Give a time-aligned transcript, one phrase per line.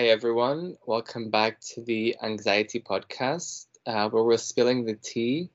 [0.00, 0.78] Hi, everyone.
[0.86, 5.50] Welcome back to the Anxiety Podcast, uh, where we're spilling the tea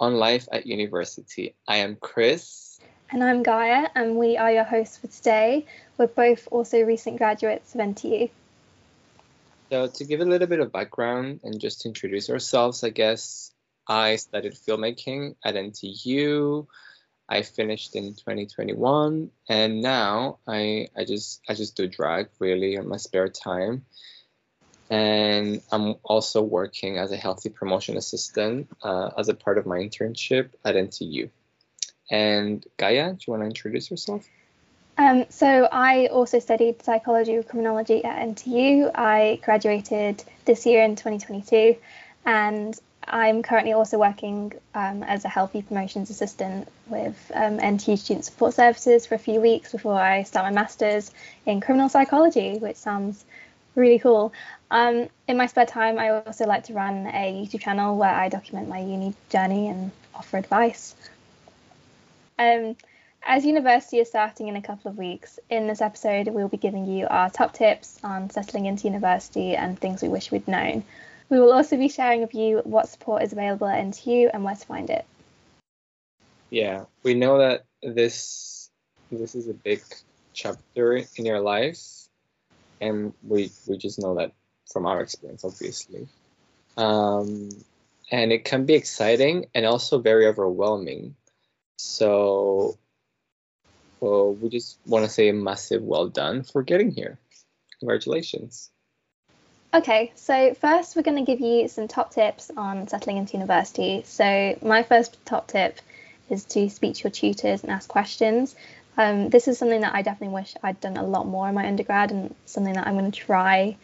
[0.00, 1.54] on life at university.
[1.68, 2.80] I am Chris.
[3.10, 5.66] And I'm Gaia, and we are your hosts for today.
[5.96, 8.28] We're both also recent graduates of NTU.
[9.70, 13.52] So, to give a little bit of background and just to introduce ourselves, I guess
[13.86, 16.66] I studied filmmaking at NTU.
[17.28, 22.88] I finished in 2021, and now I I just I just do drag really in
[22.88, 23.84] my spare time,
[24.90, 29.78] and I'm also working as a healthy promotion assistant uh, as a part of my
[29.78, 31.30] internship at NTU.
[32.10, 34.28] And Gaia, do you want to introduce yourself?
[34.98, 38.92] Um, so I also studied psychology of criminology at NTU.
[38.94, 41.76] I graduated this year in 2022,
[42.24, 42.78] and
[43.08, 49.06] I'm currently also working um, as a healthy promotions assistant with um, Student Support Services
[49.06, 51.12] for a few weeks before I start my master's
[51.44, 53.24] in criminal psychology, which sounds
[53.76, 54.32] really cool.
[54.70, 58.28] Um, in my spare time, I also like to run a YouTube channel where I
[58.28, 60.96] document my uni journey and offer advice.
[62.38, 62.76] Um,
[63.22, 66.86] as university is starting in a couple of weeks, in this episode, we'll be giving
[66.86, 70.84] you our top tips on settling into university and things we wish we'd known.
[71.28, 74.54] We will also be sharing with you what support is available at NTU and where
[74.54, 75.04] to find it.
[76.50, 78.70] Yeah, we know that this
[79.10, 79.82] this is a big
[80.32, 81.80] chapter in your life,
[82.80, 84.32] and we we just know that
[84.70, 86.08] from our experience, obviously.
[86.76, 87.48] Um,
[88.10, 91.16] and it can be exciting and also very overwhelming.
[91.78, 92.78] So,
[94.00, 97.18] well, we just want to say a massive well done for getting here.
[97.80, 98.70] Congratulations.
[99.76, 104.02] Okay, so first we're going to give you some top tips on settling into university.
[104.06, 105.80] So, my first top tip
[106.30, 108.56] is to speak to your tutors and ask questions.
[108.96, 111.66] Um, this is something that I definitely wish I'd done a lot more in my
[111.66, 113.76] undergrad and something that I'm going to try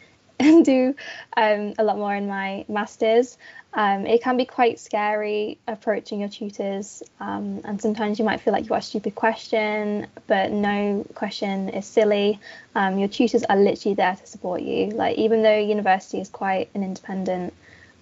[0.43, 0.95] and do
[1.37, 3.39] um, a lot more in my masters.
[3.75, 8.53] Um, it can be quite scary approaching your tutors, um, and sometimes you might feel
[8.53, 12.39] like you got a stupid question, but no question is silly.
[12.75, 14.89] Um, your tutors are literally there to support you.
[14.89, 17.55] Like even though university is quite an independent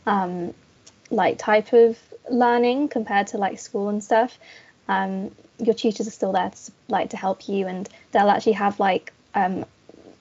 [0.07, 0.55] um,
[1.11, 1.97] like type of
[2.29, 4.39] learning compared to like school and stuff,
[4.89, 8.81] um, your tutors are still there to like to help you, and they'll actually have
[8.81, 9.65] like um,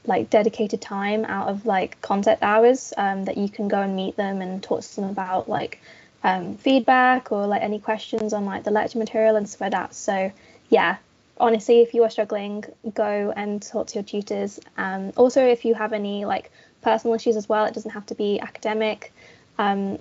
[0.09, 4.17] like dedicated time out of like contact hours um, that you can go and meet
[4.17, 5.79] them and talk to them about like
[6.23, 9.93] um, feedback or like any questions on like the lecture material and stuff like that.
[9.93, 10.31] So
[10.69, 10.97] yeah,
[11.37, 14.59] honestly, if you are struggling, go and talk to your tutors.
[14.77, 18.15] Um, also, if you have any like personal issues as well, it doesn't have to
[18.15, 19.13] be academic.
[19.59, 19.99] Um,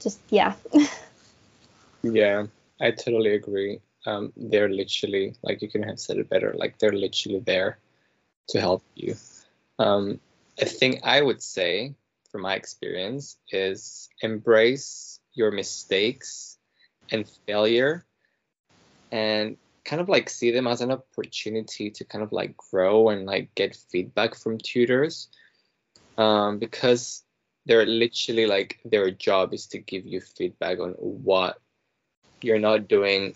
[0.00, 0.54] just yeah.
[2.02, 2.46] yeah,
[2.80, 3.80] I totally agree.
[4.06, 6.52] Um, they're literally like you can have said it better.
[6.56, 7.78] Like they're literally there
[8.48, 9.16] to help you.
[9.78, 10.20] Um,
[10.58, 11.94] a thing I would say,
[12.30, 16.58] from my experience, is embrace your mistakes
[17.10, 18.04] and failure
[19.12, 23.26] and kind of like see them as an opportunity to kind of like grow and
[23.26, 25.28] like get feedback from tutors.
[26.18, 27.22] Um, because
[27.66, 31.58] they're literally like their job is to give you feedback on what
[32.40, 33.34] you're not doing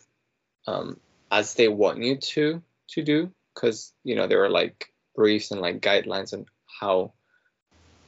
[0.67, 0.99] um,
[1.31, 3.31] as they want you to to do.
[3.55, 6.47] Because you know they're like briefs and like guidelines on
[6.81, 7.13] how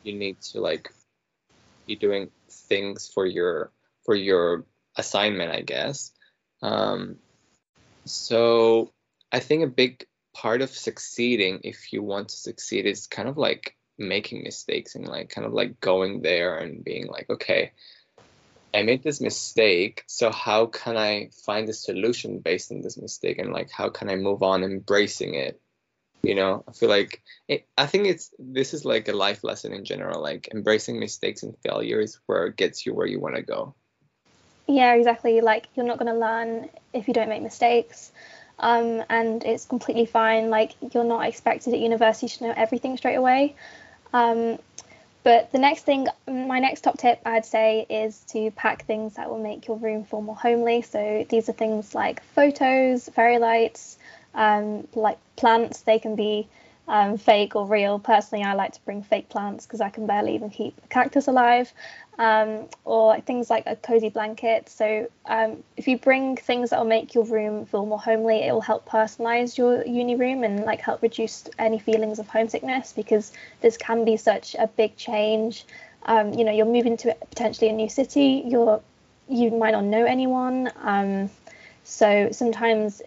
[0.02, 0.90] you need to like
[1.86, 3.72] be doing things for your
[4.04, 4.64] for your
[4.96, 6.12] assignment i guess.
[6.60, 7.16] Um,
[8.04, 8.92] so
[9.30, 13.36] i think a big part of succeeding if you want to succeed is kind of
[13.36, 17.72] like making mistakes and like kind of like going there and being like okay
[18.74, 23.38] i made this mistake so how can i find a solution based on this mistake?
[23.38, 25.61] And like how can i move on embracing it
[26.22, 26.64] you know?
[26.68, 30.22] I feel like it, i think it's this is like a life lesson in general
[30.22, 33.74] like embracing mistakes and failures where it gets you where you want to go.
[34.66, 38.12] Yeah exactly like you're not going to learn if you don't make mistakes
[38.58, 43.16] um, and it's completely fine like you're not expected at university to know everything straight
[43.16, 43.56] away
[44.12, 44.58] um,
[45.24, 49.28] but the next thing my next top tip i'd say is to pack things that
[49.28, 53.98] will make your room feel more homely so these are things like photos fairy lights
[54.34, 56.48] um, like plants, they can be
[56.88, 57.98] um, fake or real.
[57.98, 61.28] Personally, I like to bring fake plants because I can barely even keep a cactus
[61.28, 61.72] alive.
[62.18, 64.68] Um, or things like a cozy blanket.
[64.68, 68.52] So um, if you bring things that will make your room feel more homely, it
[68.52, 73.32] will help personalize your uni room and like help reduce any feelings of homesickness because
[73.62, 75.64] this can be such a big change.
[76.04, 78.42] Um, you know, you're moving to potentially a new city.
[78.46, 78.82] You're
[79.28, 80.70] you might not know anyone.
[80.82, 81.30] Um,
[81.84, 83.00] so sometimes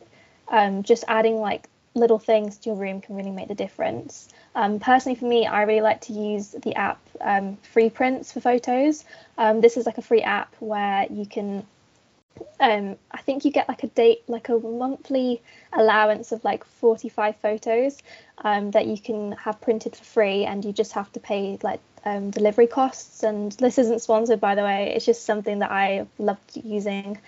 [0.47, 4.27] um, just adding like little things to your room can really make the difference.
[4.53, 9.05] Um, personally, for me, I really like to use the app um, Freeprints for photos.
[9.37, 11.65] Um, this is like a free app where you can
[12.59, 15.41] um, I think you get like a date, like a monthly
[15.73, 17.97] allowance of like 45 photos
[18.39, 21.79] um, that you can have printed for free, and you just have to pay like
[22.03, 23.23] um, delivery costs.
[23.23, 24.93] And this isn't sponsored, by the way.
[24.95, 27.19] It's just something that I loved using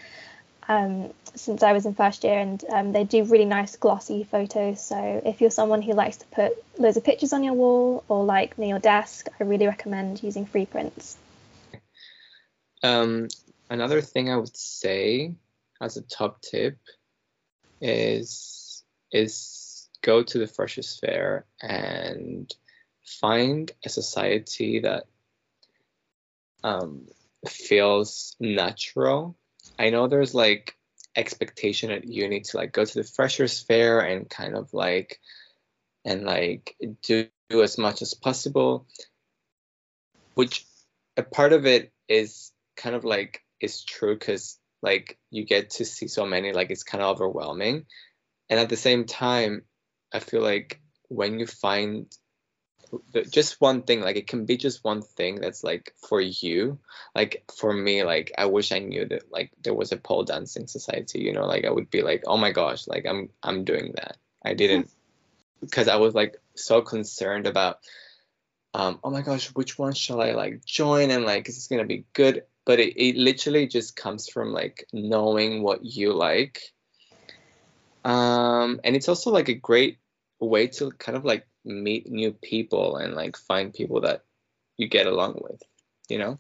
[0.68, 4.84] um, since I was in first year, and um, they do really nice glossy photos.
[4.84, 8.26] So if you're someone who likes to put loads of pictures on your wall or
[8.26, 11.16] like near your desk, I really recommend using Freeprints.
[12.84, 13.28] Um,
[13.70, 15.34] another thing I would say
[15.82, 16.78] as a top tip
[17.82, 22.52] is is go to the Freshers Fair and
[23.06, 25.06] find a society that
[26.64, 27.08] um,
[27.48, 29.38] feels natural.
[29.78, 30.76] I know there's like
[31.16, 35.20] expectation at uni to like go to the Freshers Fair and kind of like
[36.06, 38.88] and like do, do as much as possible,
[40.36, 40.66] which
[41.16, 45.86] a part of it is kind of like is true because like you get to
[45.86, 47.86] see so many like it's kind of overwhelming.
[48.50, 49.64] And at the same time
[50.14, 50.80] i feel like
[51.10, 52.12] when you find
[53.30, 56.80] just one thing like it can be just one thing that's like for you.
[57.16, 60.68] Like for me like i wish i knew that like there was a pole dancing
[60.68, 61.46] society you know?
[61.46, 64.18] Like i would be like oh my gosh like i'm i'm doing that.
[64.44, 64.90] I didn't
[65.62, 67.80] because i was like so concerned about
[68.74, 71.12] um oh my gosh which one shall i like join?
[71.12, 72.44] And like is this gonna be good.
[72.66, 76.62] But it, it literally just comes from like knowing what you like.
[78.04, 79.98] Um and it's also like a great
[80.40, 84.24] way to kind of like meet new people and like find people that
[84.78, 85.62] you get along with
[86.10, 86.40] you know?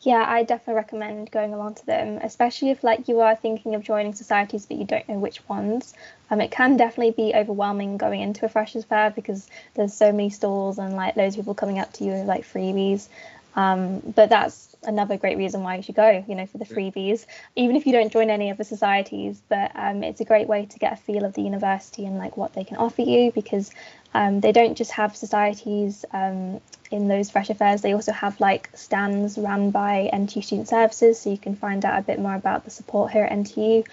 [0.00, 3.82] Yeah i definitely recommend going along to them especially if like you are thinking of
[3.82, 5.94] joining societies but you don't know which ones.
[6.30, 10.30] Um, it can definitely be overwhelming going into a freshers fair because there's so many
[10.30, 13.08] stalls and like loads of people coming up to you with like freebies.
[13.54, 17.26] Um, but that's another great reason why you should go, you know, for the freebies,
[17.54, 19.42] even if you don't join any of the societies.
[19.48, 22.36] But um, it's a great way to get a feel of the university and like
[22.36, 23.70] what they can offer you because
[24.14, 26.60] um, they don't just have societies um,
[26.90, 31.30] in those Freshers Fairs, they also have like stands run by NTU Student Services, so
[31.30, 33.86] you can find out a bit more about the support here at NTU.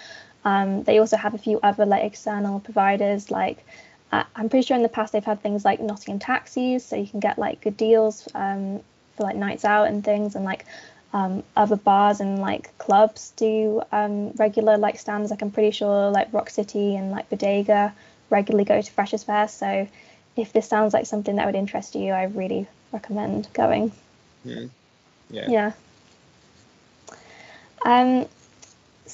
[0.44, 3.64] Um, they also have a few other like external providers like
[4.12, 7.06] uh, I'm pretty sure in the past they've had things like Nottingham taxis, so you
[7.06, 8.80] can get like good deals um,
[9.16, 10.64] for like nights out and things and like
[11.12, 15.30] um, other bars and like clubs do um, regular like stands.
[15.30, 17.94] Like i'm pretty sure like rock city and like bodega
[18.30, 19.86] regularly go to freshers fair so
[20.36, 23.92] if this sounds like something that would interest you i really recommend going.
[24.46, 24.70] Mm.
[25.30, 25.50] yeah.
[25.50, 25.72] Yeah.
[27.84, 28.26] Um,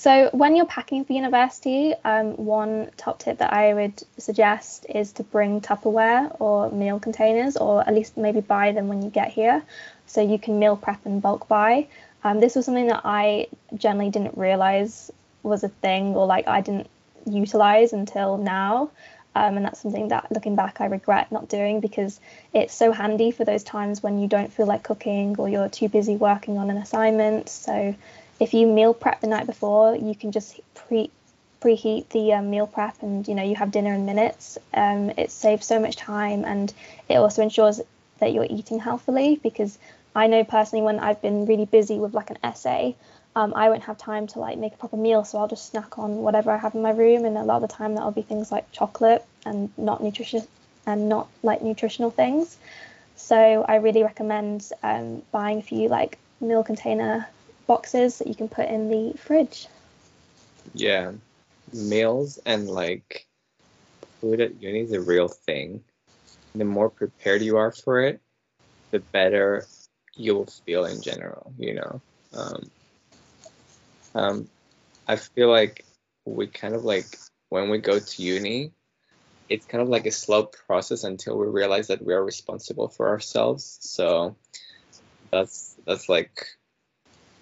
[0.00, 5.12] so when you're packing for university, um, one top tip that I would suggest is
[5.12, 9.28] to bring Tupperware or meal containers, or at least maybe buy them when you get
[9.28, 9.62] here,
[10.06, 11.86] so you can meal prep and bulk buy.
[12.24, 15.10] Um, this was something that I generally didn't realize
[15.42, 16.88] was a thing, or like I didn't
[17.26, 18.88] utilize until now.
[19.34, 22.18] Um, and that's something that looking back I regret not doing because
[22.54, 25.90] it's so handy for those times when you don't feel like cooking or you're too
[25.90, 27.50] busy working on an assignment.
[27.50, 27.94] So
[28.40, 31.10] if you meal prep the night before, you can just pre
[31.60, 34.56] preheat the um, meal prep and you know you have dinner in minutes.
[34.72, 36.72] Um, it saves so much time and
[37.08, 37.82] it also ensures
[38.18, 39.78] that you're eating healthily because
[40.16, 42.96] I know personally when I've been really busy with like an essay,
[43.36, 45.98] um, I won't have time to like make a proper meal, so I'll just snack
[45.98, 48.22] on whatever I have in my room, and a lot of the time that'll be
[48.22, 50.46] things like chocolate and not nutritious
[50.86, 52.56] and not like nutritional things.
[53.16, 57.28] So I really recommend um, buying a few like meal container
[57.70, 59.68] boxes that you can put in the fridge.
[60.74, 61.12] Yeah,
[61.72, 63.28] meals and like
[64.20, 65.84] food at uni is a real thing.
[66.52, 68.20] The more prepared you are for it,
[68.90, 69.66] the better
[70.16, 71.52] you will feel in general.
[71.58, 72.00] You know,
[72.32, 72.70] um,
[74.16, 74.48] um,
[75.06, 75.84] I feel like
[76.24, 77.06] we kind of like
[77.50, 78.72] when we go to uni,
[79.48, 83.10] it's kind of like a slow process until we realize that we are responsible for
[83.10, 83.78] ourselves.
[83.80, 84.34] So
[85.30, 86.48] that's that's like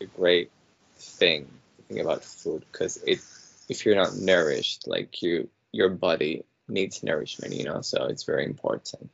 [0.01, 0.51] a great
[0.97, 3.21] thing to think about food because it
[3.69, 8.45] if you're not nourished like you your body needs nourishment you know so it's very
[8.45, 9.11] important.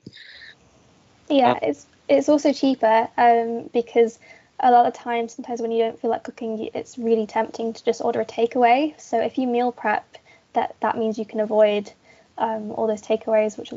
[1.29, 4.19] Yeah um, it's it's also cheaper um, because
[4.61, 7.85] a lot of times sometimes when you don't feel like cooking it's really tempting to
[7.85, 8.99] just order a takeaway.
[9.01, 10.19] So if you meal prep
[10.53, 11.91] that that means you can avoid
[12.39, 13.73] um, all those takeaways which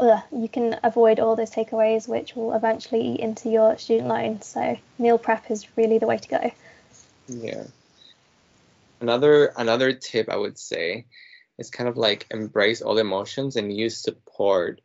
[0.00, 4.42] ugh, you can avoid all those takeaways, which will eventually eat into your student loan.
[4.42, 6.50] So meal prep is really the way to go.
[7.28, 7.64] Yeah.
[9.00, 11.06] Another another tip I would say
[11.58, 14.80] is kind of like embrace all emotions and use support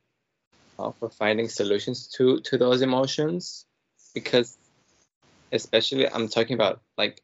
[0.77, 3.65] uh, for finding solutions to to those emotions
[4.13, 4.57] because
[5.51, 7.21] especially i'm talking about like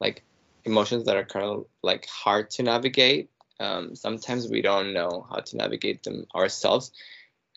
[0.00, 0.22] like
[0.64, 3.30] emotions that are kind of like hard to navigate
[3.60, 6.92] um, sometimes we don't know how to navigate them ourselves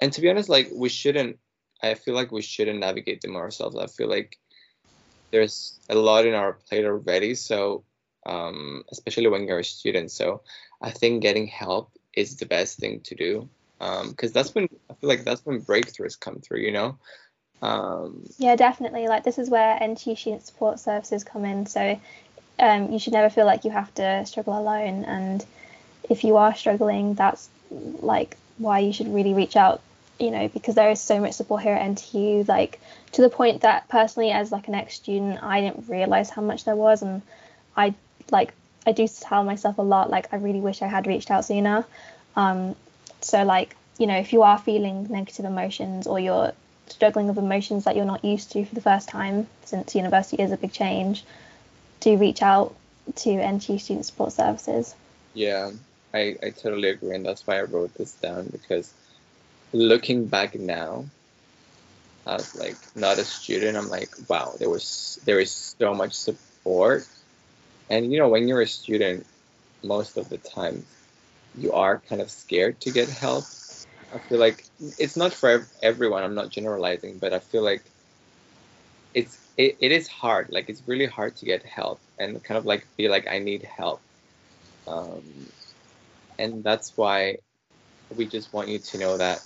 [0.01, 1.37] and to be honest like we shouldn't
[1.81, 4.37] i feel like we shouldn't navigate them ourselves i feel like
[5.31, 7.83] there's a lot in our plate already so
[8.27, 10.41] um, especially when you're a student so
[10.81, 13.49] i think getting help is the best thing to do
[13.79, 16.97] because um, that's when I feel like that's when breakthroughs come through, you know.
[17.61, 19.07] Um, yeah, definitely.
[19.07, 21.65] Like this is where NTU student support services come in.
[21.65, 21.99] So
[22.59, 25.03] um, you should never feel like you have to struggle alone.
[25.05, 25.45] And
[26.09, 29.81] if you are struggling, that's like why you should really reach out.
[30.19, 32.47] You know, because there is so much support here at NTU.
[32.47, 32.79] Like
[33.13, 36.63] to the point that personally, as like an ex student, I didn't realize how much
[36.63, 37.21] there was, and
[37.75, 37.93] I
[38.31, 38.53] like
[38.85, 41.85] I do tell myself a lot like I really wish I had reached out sooner.
[42.35, 42.75] Um,
[43.21, 46.53] so, like, you know, if you are feeling negative emotions or you're
[46.87, 50.51] struggling with emotions that you're not used to for the first time, since university is
[50.51, 51.23] a big change,
[52.01, 52.75] do reach out
[53.15, 54.93] to NTU Student Support Services.
[55.33, 55.71] Yeah,
[56.15, 57.13] I, I totally agree.
[57.13, 58.93] And that's why I wrote this down because
[59.73, 61.05] looking back now,
[62.25, 67.05] as like not a student, I'm like, wow, there was there is so much support.
[67.89, 69.25] And you know, when you're a student,
[69.83, 70.85] most of the time
[71.57, 73.43] you are kind of scared to get help.
[74.13, 74.63] I feel like
[74.97, 76.23] it's not for everyone.
[76.23, 77.83] I'm not generalizing, but I feel like
[79.13, 80.49] it's it, it is hard.
[80.49, 83.63] Like it's really hard to get help and kind of like be like I need
[83.63, 84.01] help.
[84.87, 85.23] Um,
[86.37, 87.37] and that's why
[88.15, 89.41] we just want you to know that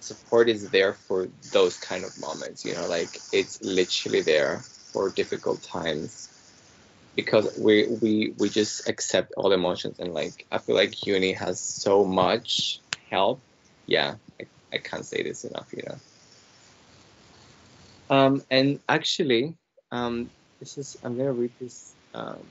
[0.00, 2.64] support is there for those kind of moments.
[2.64, 4.58] You know, like it's literally there
[4.92, 6.28] for difficult times
[7.16, 11.60] because we we we just accept all emotions and like I feel like uni has
[11.60, 13.40] so much help.
[13.86, 15.96] Yeah, I, I can't say this enough, you know.
[18.10, 19.54] Um, and actually,
[19.90, 22.46] um, this is I'm gonna read this um,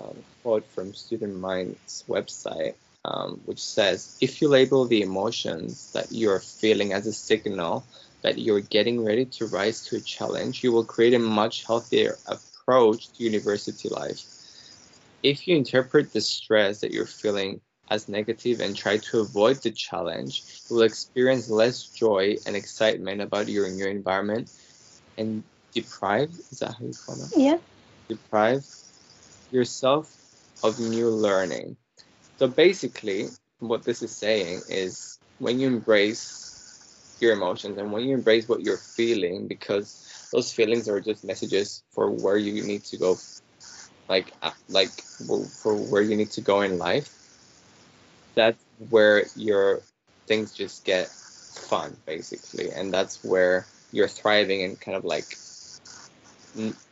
[0.00, 6.12] um, quote from Student Minds' website, um, which says, "If you label the emotions that
[6.12, 7.84] you are feeling as a signal
[8.22, 12.18] that you're getting ready to rise to a challenge, you will create a much healthier
[12.26, 14.22] approach to university life.
[15.22, 19.70] If you interpret the stress that you're feeling as negative and try to avoid the
[19.70, 24.50] challenge, you will experience less joy and excitement about your new environment
[25.18, 25.42] and
[25.72, 27.36] deprive is that how you call it?
[27.36, 27.58] Yeah.
[28.08, 28.66] Deprive
[29.52, 30.14] yourself
[30.62, 31.76] of new learning.
[32.38, 33.28] So basically
[33.58, 38.60] what this is saying is when you embrace your emotions and when you embrace what
[38.62, 43.16] you're feeling because those feelings are just messages for where you need to go
[44.08, 47.14] like uh, like for where you need to go in life
[48.34, 49.82] that's where your
[50.26, 55.36] things just get fun basically and that's where you're thriving and kind of like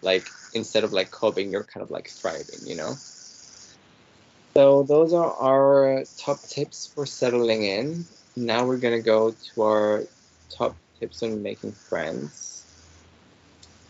[0.03, 2.95] like instead of like coping you're kind of like thriving you know?
[4.59, 8.05] So those are our top tips for settling in.
[8.35, 10.05] Now we're gonna go to our
[10.51, 12.65] top tips on making friends.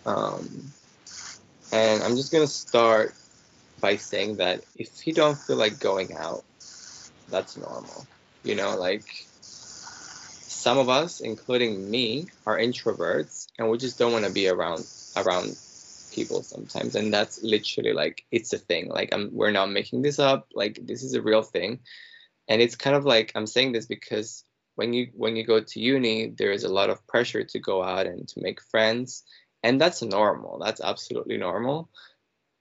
[0.04, 0.72] Um,
[1.72, 3.14] and I'm just gonna start
[3.80, 6.44] by saying that if you don't feel like going out,
[7.30, 8.06] that's normal.
[8.42, 9.06] You know, like
[9.40, 14.86] some of us, including me, are introverts and we just don't want to be around
[15.16, 15.56] around
[16.18, 20.18] people sometimes and that's literally like it's a thing like I'm we're not making this
[20.18, 21.80] up like this is a real thing.
[22.50, 24.44] And it's kind of like I'm saying this because
[24.74, 27.82] when you when you go to uni there is a lot of pressure to go
[27.82, 29.22] out and to make friends
[29.62, 31.88] and that's normal that's absolutely normal.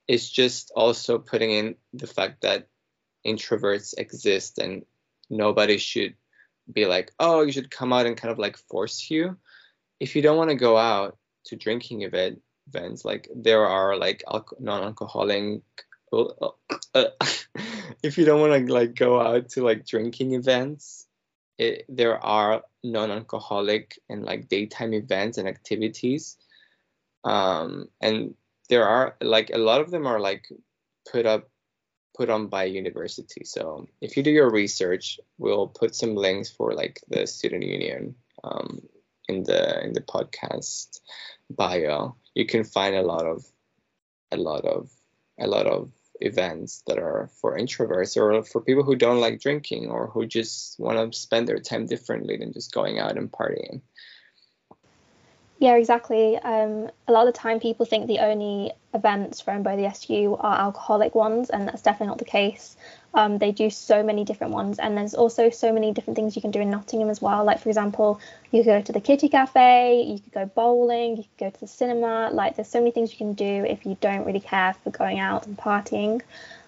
[0.06, 2.68] It's just also putting in the fact that
[3.26, 4.84] introverts exist and
[5.28, 6.14] nobody should
[6.70, 9.36] be like oh you should come out and kind of like force you.
[9.98, 14.22] If you don't want to go out to drinking event, events like there are like
[14.60, 15.62] non-alcoholic
[16.12, 16.50] uh,
[18.02, 21.06] if you don't want to like go out to like drinking events
[21.58, 26.36] it, there are non-alcoholic and like daytime events and activities
[27.24, 28.34] um, and
[28.68, 30.48] there are like a lot of them are like
[31.10, 31.48] put up
[32.16, 33.44] put on by university.
[33.44, 38.14] So if you do your research we'll put some links for like the student union
[38.44, 38.82] um,
[39.28, 41.00] in the in the podcast
[41.50, 43.44] bio you can find a lot of
[44.30, 44.88] a lot of
[45.40, 45.90] a lot of
[46.20, 50.78] events that are for introverts or for people who don't like drinking or who just
[50.78, 53.80] want to spend their time differently than just going out and partying
[55.58, 56.38] Yeah, exactly.
[56.38, 60.36] Um, a lot of the time, people think the only events thrown by the SU
[60.38, 62.76] are alcoholic ones, and that's definitely not the case.
[63.14, 66.42] Um, they do so many different ones, and there's also so many different things you
[66.42, 67.42] can do in Nottingham as well.
[67.44, 71.24] Like, for example, you could go to the Kitty Cafe, you could go bowling, you
[71.24, 72.30] could go to the cinema.
[72.32, 75.18] Like, there's so many things you can do if you don't really care for going
[75.18, 76.20] out and partying.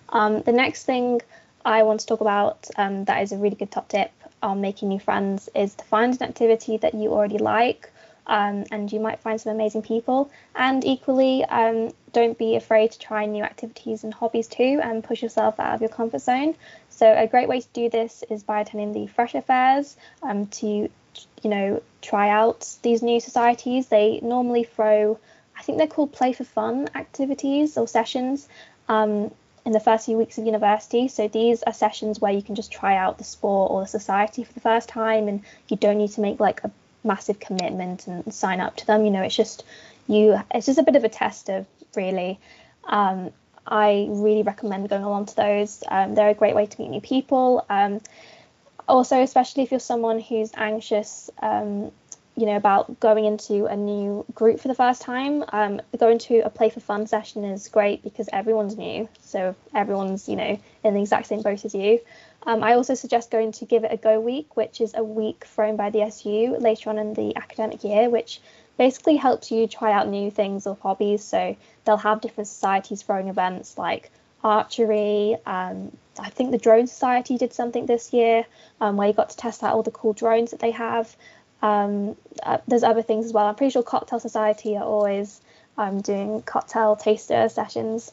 [0.09, 1.21] Um, the next thing
[1.65, 4.11] I want to talk about um, that is a really good top tip
[4.43, 7.91] on making new friends is to find an activity that you already like
[8.31, 10.31] um, and you might find some amazing people.
[10.55, 15.21] And equally, um, don't be afraid to try new activities and hobbies too and push
[15.21, 16.55] yourself out of your comfort zone.
[16.89, 20.67] So, a great way to do this is by attending the Freshers Fairs um, to,
[20.67, 20.91] you
[21.51, 23.89] know, try out these new societies.
[23.89, 25.19] They normally throw,
[25.59, 28.49] I think they're called play for fun activities or sessions.
[28.89, 29.33] Um,
[29.67, 31.07] in the first few weeks of university.
[31.09, 34.43] So these are sessions where you can just try out the sport or the society
[34.43, 36.71] for the first time, and you don't need to make like a
[37.05, 39.05] massive commitment and sign up to them.
[39.05, 39.65] You know, it's just
[40.07, 40.41] you.
[40.53, 42.39] It's just a bit of a tester, really.
[42.85, 43.33] Um,
[43.67, 45.85] I really recommend going along to those.
[45.89, 47.65] Um, they're a great way to meet new people.
[47.69, 48.01] Um,
[48.89, 51.93] also, especially if you're someone who's anxious, um,
[52.41, 56.39] you know, about going into a new group for the first time, um, going to
[56.39, 59.11] a play for fun session is great because everyone's new.
[59.21, 62.01] So everyone's, you know, in the exact same boat as you.
[62.45, 65.45] Um, I also suggest going to Give It a Go week, which is a week
[65.45, 68.41] thrown by the SU later on in the academic year, which
[68.79, 71.23] basically helps you try out new things or hobbies.
[71.23, 71.55] So
[71.85, 74.11] they'll have different societies throwing events like
[74.43, 75.37] archery.
[75.45, 78.47] Um, I think the Drone Society did something this year
[78.81, 81.15] um, where you got to test out all the cool drones that they have.
[81.63, 83.47] Um, uh, there's other things as well.
[83.47, 85.41] I'm pretty sure Cocktail Society are always
[85.77, 88.13] um, doing cocktail taster sessions,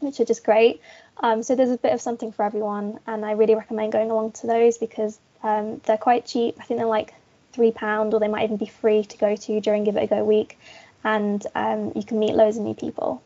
[0.00, 0.80] which are just great.
[1.18, 4.32] Um, so there's a bit of something for everyone, and I really recommend going along
[4.32, 6.56] to those because um, they're quite cheap.
[6.58, 7.14] I think they're like
[7.52, 10.06] three pound, or they might even be free to go to during Give It a
[10.06, 10.58] Go week,
[11.04, 13.22] and um, you can meet loads of new people.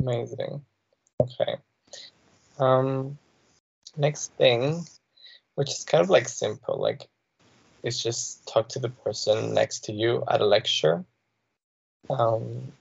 [0.00, 0.64] Amazing.
[1.20, 1.56] Okay.
[2.58, 3.18] Um,
[3.96, 4.84] next thing,
[5.54, 7.06] which is kind of like simple, like
[7.82, 11.04] is just talk to the person next to you at a lecture.
[12.10, 12.72] Um,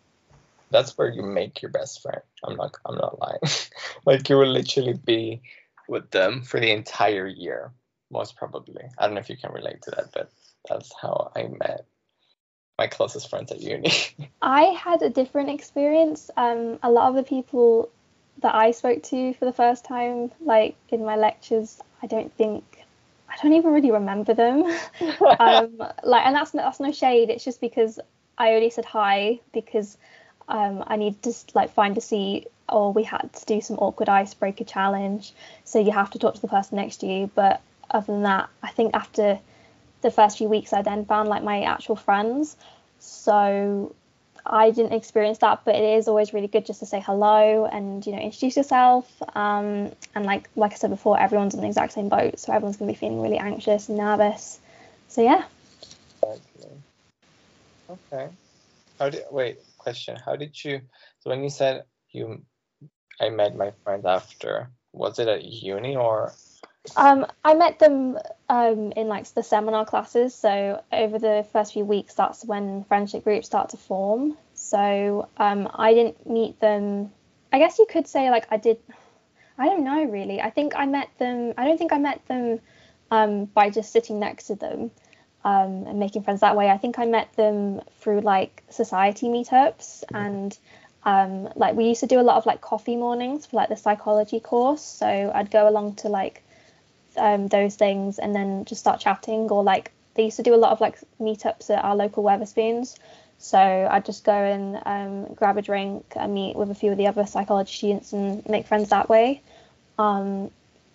[0.70, 2.22] that's where you make your best friend.
[2.44, 3.40] I'm not I'm not lying.
[4.06, 5.42] like you will literally be
[5.88, 7.72] with them for the entire year,
[8.12, 8.84] most probably.
[8.98, 10.32] I don't know if you can relate to that, but
[10.68, 11.86] that's how I met
[12.78, 13.92] my closest friends at uni.
[14.42, 16.30] I had a different experience.
[16.38, 17.90] Um, a lot of the people
[18.42, 22.77] that I spoke to for the first time, like in my lectures, I don't think
[23.38, 24.64] I don't even really remember them.
[25.40, 27.30] um, like, and that's that's no shade.
[27.30, 28.00] It's just because
[28.38, 29.98] I only said hi because
[30.48, 34.10] um, I needed to like find a seat or we had to do some awkward
[34.10, 35.34] icebreaker challenge.
[35.64, 37.30] So you have to talk to the person next to you.
[37.34, 39.40] But other than that, I think after
[40.02, 42.58] the first few weeks, I then found like my actual friends.
[43.00, 43.96] So
[44.50, 48.06] I didn't experience that, but it is always really good just to say hello and
[48.06, 49.12] you know introduce yourself.
[49.36, 52.78] Um, and like like I said before, everyone's in the exact same boat, so everyone's
[52.78, 54.60] gonna be feeling really anxious and nervous.
[55.10, 55.44] So yeah.
[57.90, 58.30] Okay.
[59.00, 59.60] How did wait?
[59.88, 60.18] question.
[60.18, 60.82] How did you?
[61.22, 62.42] So when you said you,
[63.22, 64.70] I met my friends after.
[64.92, 66.34] Was it at uni or?
[66.96, 68.18] Um, I met them
[68.50, 70.34] um, in like the seminar classes.
[70.34, 74.38] So over the first few weeks, that's when friendship groups start to form.
[74.54, 77.12] So um, I didn't meet them.
[77.52, 78.78] I guess you could say like I did.
[79.58, 80.42] I don't know really.
[80.42, 81.54] I think I met them.
[81.58, 82.60] I don't think I met them
[83.12, 84.92] um, by just sitting next to them
[85.44, 86.70] um, and making friends that way.
[86.70, 90.58] I think I met them through like society meetups and
[91.04, 93.78] um, like we used to do a lot of like coffee mornings for like the
[93.78, 94.82] psychology course.
[94.82, 96.44] So I'd go along to like
[97.18, 100.58] um, those things and then just start chatting or like they used to do a
[100.58, 102.98] lot of like meetups at our local Wetherspoons.
[103.40, 106.98] So I'd just go and um, grab a drink and meet with a few of
[106.98, 109.42] the other psychology students and make friends that way.
[110.00, 110.50] Um,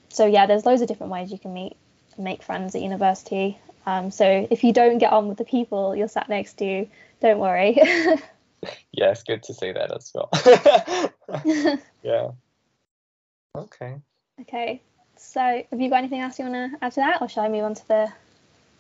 [0.09, 1.77] so yeah, there's loads of different ways you can meet
[2.17, 3.59] and make friends at university.
[3.87, 6.87] Um, so if you don't get on with the people you're sat next to,
[7.21, 7.75] don't worry.
[8.93, 10.31] yeah, it's good to say that as well.
[12.03, 12.31] yeah.
[13.57, 13.97] Okay.
[14.41, 14.83] Okay.
[15.23, 17.49] So have you got anything else you want to add to that, or shall I
[17.49, 18.13] move on to the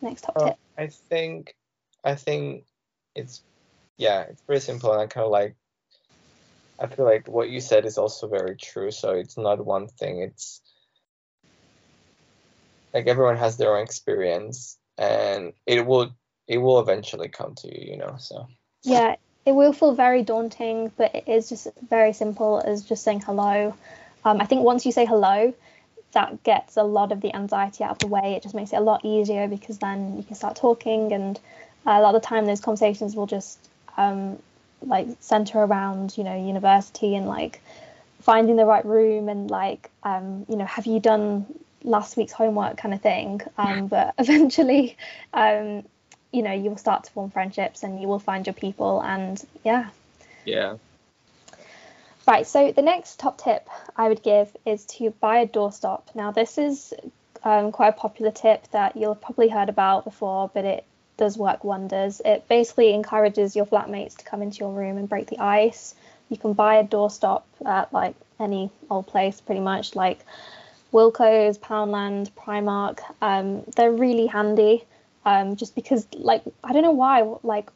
[0.00, 0.56] next top uh, tip?
[0.76, 1.54] I think,
[2.04, 2.64] I think
[3.14, 3.42] it's,
[3.96, 5.56] yeah, it's pretty simple, and I kind of like.
[6.78, 8.90] I feel like what you said is also very true.
[8.90, 10.20] So it's not one thing.
[10.20, 10.60] It's
[12.92, 16.14] like everyone has their own experience and it will
[16.46, 18.46] it will eventually come to you you know so
[18.84, 23.20] yeah it will feel very daunting but it is just very simple as just saying
[23.20, 23.74] hello
[24.24, 25.54] um, i think once you say hello
[26.12, 28.34] that gets a lot of the anxiety out of the way.
[28.34, 31.38] It just makes it a lot easier because then you can start talking and
[31.86, 33.58] a lot of the time those conversations will just
[33.96, 34.38] um,
[34.86, 37.60] like center around you know university and like
[38.20, 41.46] finding the right room and like um, you know have you done
[41.84, 43.40] last week's homework kind of thing?
[43.58, 44.96] Um, but eventually
[45.34, 45.84] um,
[46.32, 49.88] you know you'll start to form friendships and you will find your people and yeah.
[50.44, 50.76] Yeah
[52.26, 56.02] right so the next top tip i would give is to buy a doorstop.
[56.14, 56.94] Now this is
[57.44, 60.84] um, quite a popular tip that you'll probably heard about before but it
[61.16, 62.20] does work wonders.
[62.24, 65.94] It basically encourages your flatmates to come into your room and break the ice.
[66.30, 70.20] You can buy a doorstop at like any old place pretty much like
[70.92, 73.00] wilko's poundland primark.
[73.20, 74.84] Um, they're really handy
[75.24, 77.70] um, just because like I don't know why like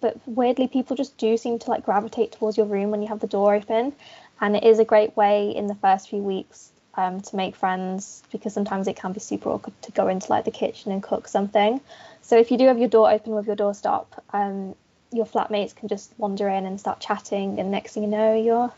[0.00, 3.20] but weirdly people just do seem to like gravitate towards your room when you have
[3.20, 3.92] the door open.
[4.40, 8.22] And it is a great way in the first few weeks um, to make friends
[8.32, 11.28] because sometimes it can be super awkward to go into like the kitchen and cook
[11.28, 11.80] something.
[12.22, 14.74] So if you do have your door open with your doorstop um,
[15.12, 18.72] your flatmates can just wander in and start chatting and next thing you know you're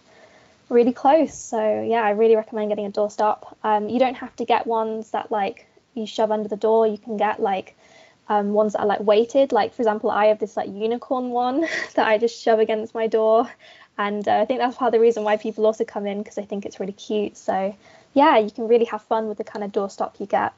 [0.68, 1.34] really close.
[1.34, 3.54] So yeah i really recommend getting a doorstop.
[3.62, 6.86] Um, you don't have to get ones that like you shove under the door.
[6.86, 7.76] You can get like
[8.28, 9.52] um, ones that are like weighted.
[9.52, 11.60] Like for example, I have this like unicorn one
[11.94, 13.50] that I just shove against my door,
[13.96, 16.38] and uh, I think that's part of the reason why people also come in because
[16.38, 17.36] I think it's really cute.
[17.36, 17.74] So
[18.14, 20.52] yeah, you can really have fun with the kind of doorstop you get.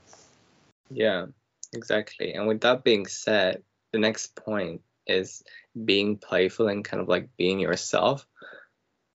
[0.90, 1.26] Yeah,
[1.72, 2.34] exactly.
[2.34, 5.42] And with that being said, the next point is
[5.84, 8.26] being playful and kind of like being yourself,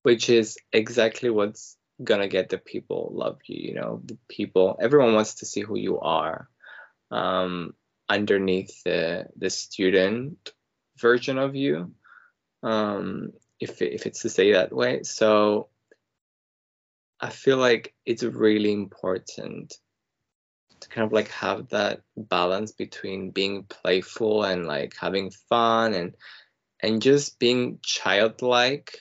[0.03, 3.69] which is exactly what's gonna get the people love you.
[3.69, 6.49] You know, the people, everyone wants to see who you are.
[7.11, 7.73] Um,
[8.09, 10.51] underneath the the student
[10.97, 11.93] version of you
[12.63, 15.69] um, if if it's to say that way so
[17.19, 19.73] i feel like it's really important
[20.81, 26.15] to kind of like have that balance between being playful and like having fun and
[26.81, 28.99] and just being childlike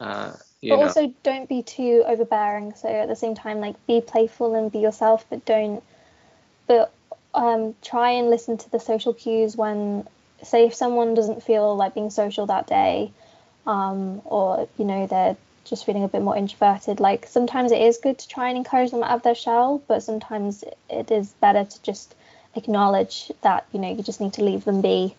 [0.00, 0.82] uh but know.
[0.82, 4.80] also don't be too overbearing so at the same time like be playful and be
[4.80, 5.82] yourself but don't
[6.66, 6.92] but
[7.34, 10.06] um, try and listen to the social cues when,
[10.42, 13.12] say, if someone doesn't feel like being social that day,
[13.66, 17.00] um, or you know they're just feeling a bit more introverted.
[17.00, 20.02] Like sometimes it is good to try and encourage them out of their shell, but
[20.02, 22.14] sometimes it is better to just
[22.54, 25.14] acknowledge that you know you just need to leave them be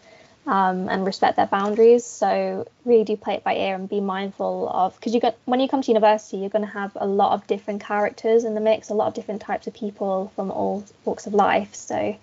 [0.45, 2.05] um, and respect their boundaries.
[2.05, 5.59] So really do play it by ear and be mindful of because you got when
[5.59, 8.61] you come to university, you're going to have a lot of different characters in the
[8.61, 11.73] mix, a lot of different types of people from all walks of life.
[11.75, 12.17] So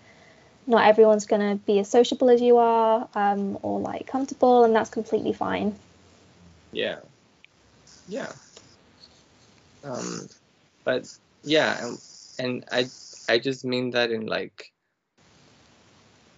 [0.67, 4.75] not everyone's going to be as sociable as you are um, or like comfortable, and
[4.75, 5.75] that's completely fine.
[6.73, 7.01] Yeah,
[8.09, 8.31] yeah.
[9.83, 10.29] Um,
[10.85, 11.07] but
[11.43, 11.99] yeah, and,
[12.39, 12.87] and I
[13.29, 14.71] I just mean that in like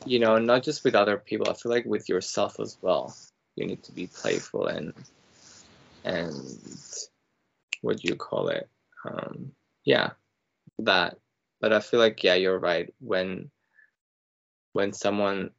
[0.07, 1.49] you know, not just with other people.
[1.49, 3.15] I feel like with yourself as well.
[3.57, 4.95] You need to be playful and
[6.05, 6.35] and
[7.83, 8.69] what do you call it?
[9.05, 9.53] Um,
[9.85, 10.11] yeah,
[10.81, 11.19] that.
[11.61, 12.93] But I feel like yeah, you're right.
[13.01, 13.51] When
[14.73, 15.51] when someone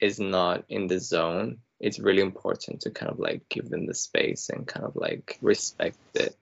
[0.00, 3.94] is not in the zone, it's really important to kind of like give them the
[3.94, 6.36] space and kind of like respect it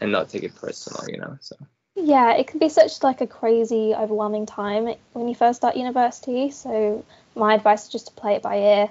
[0.00, 1.36] and not take it personal, you know.
[1.40, 1.56] So
[2.02, 6.50] yeah, it can be such like a crazy, overwhelming time when you first start university.
[6.50, 8.90] So my advice is just to play it by ear,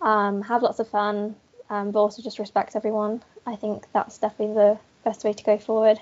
[0.00, 1.36] um, have lots of fun,
[1.70, 3.22] um, but also just respect everyone.
[3.46, 6.00] I think that's definitely the best way to go forward.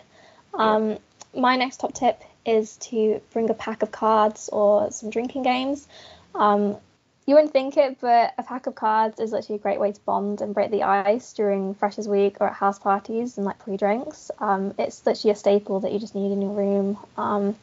[0.54, 0.98] Um, yeah.
[1.36, 5.88] My next top tip is to bring a pack of cards or some drinking games.
[6.34, 6.76] Um,
[7.26, 10.00] you wouldn't think it, but a pack of cards is literally a great way to
[10.02, 14.30] bond and break the ice during Freshers Week or at house parties and like pre-drinks.
[14.40, 16.98] Um, it's literally a staple that you just need in your room.
[17.16, 17.56] Um,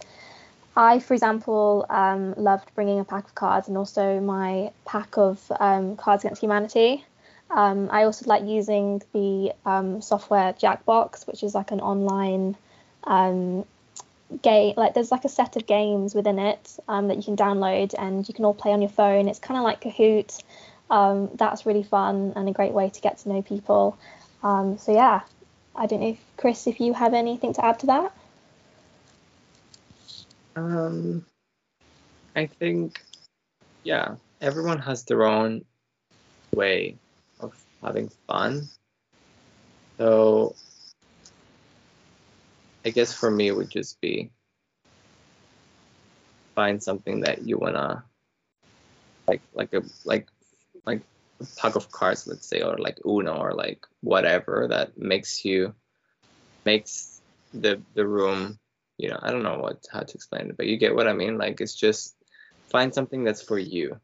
[0.76, 5.40] I, for example, um, loved bringing a pack of cards and also my pack of
[5.60, 7.06] um, Cards Against Humanity.
[7.52, 12.56] Um, I also like using the um, software Jackbox, which is like an online
[14.42, 17.94] game like there's like a set of games within it um, that you can download
[17.98, 19.28] and you can all play on your phone.
[19.28, 20.42] It's kind of like kahoot.
[20.90, 23.98] Um, that's really fun and a great way to get to know people.
[24.44, 25.22] Um, so yeah.
[25.76, 28.14] I don't know if chris if you have anything to add to that?
[30.56, 31.26] Um
[32.36, 33.02] i think
[33.84, 35.64] yeah everyone has their own
[36.54, 36.98] way
[37.40, 38.68] of having fun.
[39.98, 40.56] So
[42.86, 44.32] I guess for me it would just be
[46.56, 48.04] find something that you wanna
[49.28, 50.28] like like a like
[50.86, 51.02] like
[51.40, 55.74] a pack of cards let's say or like Uno or like whatever that makes you
[56.66, 57.22] makes
[57.54, 58.60] the the room
[58.98, 61.14] you know I don't know what how to explain it but you get what I
[61.14, 62.16] mean like it's just
[62.70, 64.00] find something that's for you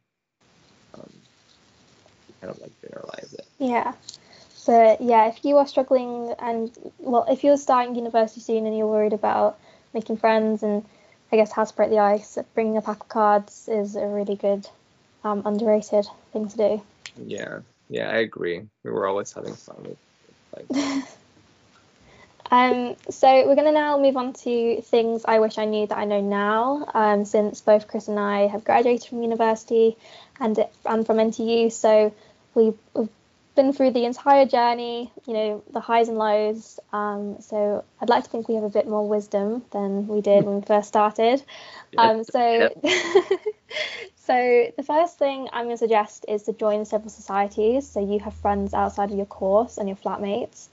[0.93, 1.09] um,
[2.41, 3.47] kind of like generalize it.
[3.59, 3.93] Yeah.
[4.67, 8.85] So yeah, if you are struggling and well, if you're starting university soon and you're
[8.85, 9.57] worried about
[9.93, 10.83] making friends and
[11.31, 14.35] I guess how to break the ice, bringing a pack of cards is a really
[14.35, 14.67] good,
[15.23, 16.81] um, underrated thing to do.
[17.15, 18.63] Yeah, yeah, I agree.
[18.83, 19.97] We were always having fun with,
[20.69, 21.05] like.
[22.51, 25.97] um, so we're going to now move on to things I wish I knew that
[25.97, 29.95] I know now, um, since both Chris and I have graduated from university
[30.41, 31.71] and and from NTU.
[31.71, 32.13] So
[32.53, 33.07] we, we've
[33.57, 36.79] been through the entire journey, you know, the highs and lows.
[36.93, 40.45] Um, so I'd like to think we have a bit more wisdom than we did
[40.45, 41.43] when we first started.
[41.97, 42.69] Um, so,
[44.15, 47.85] so the first thing I'm going to suggest is to join several societies.
[47.85, 50.67] So you have friends outside of your course and your flatmates.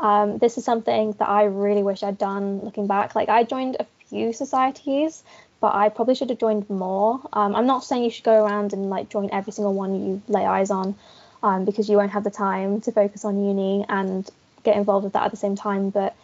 [0.00, 3.14] Um, this is something that I really wish I'd done looking back.
[3.14, 5.22] Like I joined a few societies,
[5.60, 7.20] but I probably should have joined more.
[7.34, 10.22] Um, I'm not saying you should go around and like join every single one you
[10.26, 10.96] lay eyes on
[11.42, 14.28] um, because you won't have the time to focus on uni and
[14.62, 15.90] get involved with that at the same time.
[15.90, 16.14] But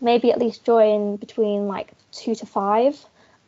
[0.00, 2.98] maybe at least join between like two to five.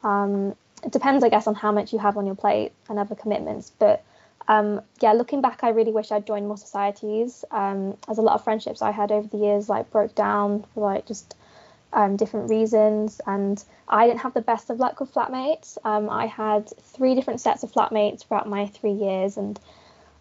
[0.02, 3.14] Um, it depends, I guess, on how much you have on your plate and other
[3.14, 3.72] commitments.
[3.78, 4.04] But
[4.46, 7.44] um, yeah, looking back, I really wish I'd joined more societies.
[7.50, 10.90] Um, as a lot of friendships I had over the years like broke down for
[10.90, 11.34] like just
[11.92, 15.78] um, different reasons, and I didn't have the best of luck with flatmates.
[15.84, 19.58] Um, I had three different sets of flatmates throughout my three years, and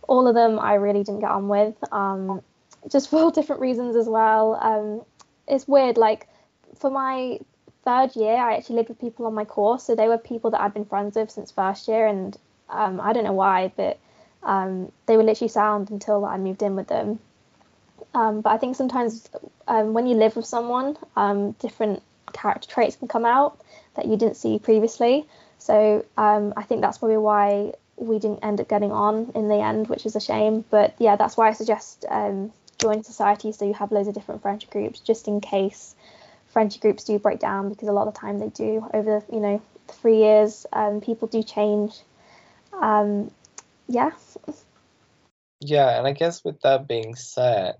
[0.07, 2.41] all of them I really didn't get on with, um,
[2.89, 4.57] just for different reasons as well.
[4.61, 5.05] Um,
[5.47, 6.27] it's weird, like
[6.75, 7.39] for my
[7.83, 10.61] third year, I actually lived with people on my course, so they were people that
[10.61, 12.37] I'd been friends with since first year, and
[12.69, 13.97] um, I don't know why, but
[14.43, 17.19] um, they were literally sound until I moved in with them.
[18.13, 19.29] Um, but I think sometimes
[19.67, 20.97] um, when you live with someone,
[21.59, 22.01] different
[22.33, 23.59] character traits can come out
[23.95, 25.25] that you didn't see previously.
[25.59, 29.87] So I think that's probably why we didn't end up getting on in the end,
[29.89, 30.63] which is a shame.
[30.69, 34.41] But yeah, that's why I suggest um, join society so you have loads of different
[34.41, 35.95] friendship groups, just in case
[36.47, 39.39] friendship groups do break down, because a lot of the time they do over you
[39.39, 40.65] know three years.
[40.71, 41.93] Um, people do change.
[42.73, 43.31] Um,
[43.87, 44.11] yeah.
[45.59, 47.75] Yeah, and I guess with that being said,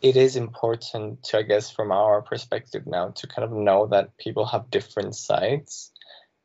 [0.00, 4.16] it is important to, I guess, from our perspective now, to kind of know that
[4.16, 5.92] people have different sides,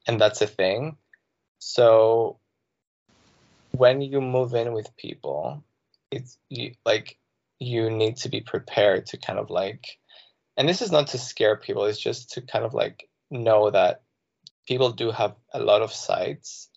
[0.07, 0.97] and that's a thing.
[1.59, 2.39] So
[3.77, 5.63] when you move in with people,
[6.11, 7.17] it's you, like
[7.59, 9.97] you need to be prepared to kind of like,
[10.55, 14.01] and this is not to scare people, it's just to kind of like know that
[14.67, 16.69] people do have a lot of sides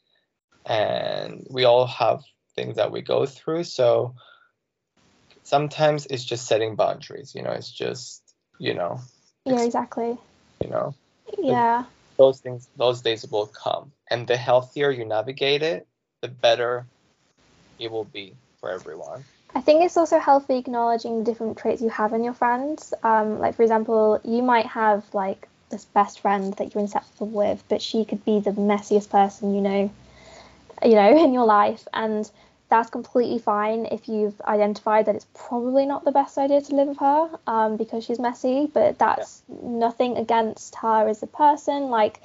[0.66, 2.22] and we all have
[2.54, 3.64] things that we go through.
[3.64, 4.14] So
[5.42, 8.22] sometimes it's just setting boundaries, you know, it's just,
[8.58, 9.00] you know.
[9.44, 10.18] Yeah, exactly.
[10.62, 10.94] You know.
[11.38, 11.84] Yeah.
[12.18, 13.92] Those things, those days will come.
[14.10, 15.86] And the healthier you navigate it,
[16.20, 16.85] the better
[17.78, 19.24] it will be for everyone.
[19.54, 22.94] I think it's also healthy acknowledging the different traits you have in your friends.
[23.02, 27.64] Um, like for example, you might have like this best friend that you're inseparable with,
[27.68, 29.90] but she could be the messiest person you know,
[30.85, 32.30] you know, in your life, and
[32.68, 36.87] that's completely fine if you've identified that it's probably not the best idea to live
[36.87, 38.70] with her um, because she's messy.
[38.72, 39.56] But that's yeah.
[39.62, 41.90] nothing against her as a person.
[41.90, 42.20] Like,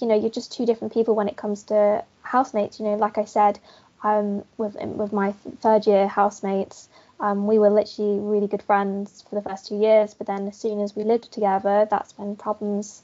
[0.00, 2.78] you know, you're just two different people when it comes to housemates.
[2.78, 3.58] You know, like I said,
[4.02, 6.88] um, with with my third year housemates.
[7.18, 10.56] Um, we were literally really good friends for the first two years, but then as
[10.56, 13.02] soon as we lived together, that's when problems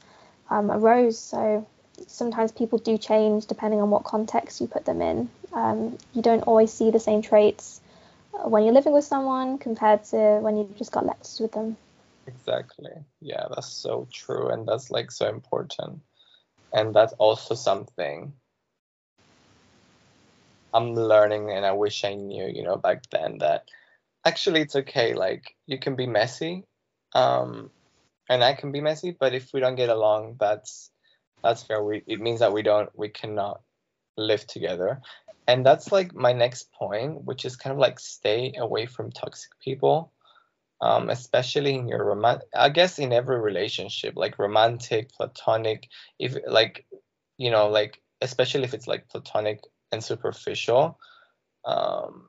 [0.48, 1.18] um, arose.
[1.18, 1.66] So
[2.06, 5.28] sometimes people do change depending on what context you put them in.
[5.52, 7.80] Um, you don't always see the same traits
[8.44, 11.76] when you're living with someone compared to when you've just got left with them.
[12.26, 12.92] Exactly.
[13.20, 16.00] Yeah, that's so true, and that's like so important.
[16.72, 18.32] And that's also something
[20.76, 23.62] I'm learning and I wish I knew, you know, back then that
[24.26, 25.14] actually it's okay.
[25.14, 26.64] Like you can be messy,
[27.14, 27.70] um,
[28.28, 30.90] and I can be messy, but if we don't get along, that's
[31.42, 31.82] that's fair.
[31.82, 33.62] We it means that we don't we cannot
[34.18, 35.00] live together.
[35.48, 39.52] And that's like my next point, which is kind of like stay away from toxic
[39.64, 40.12] people.
[40.82, 46.84] Um, especially in your romantic I guess in every relationship, like romantic, platonic, if like
[47.38, 49.60] you know, like especially if it's like platonic
[49.92, 50.98] and superficial
[51.64, 52.28] um,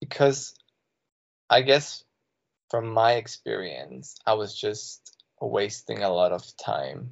[0.00, 0.54] because
[1.50, 2.04] i guess
[2.70, 7.10] from my experience i was just wasting a lot of time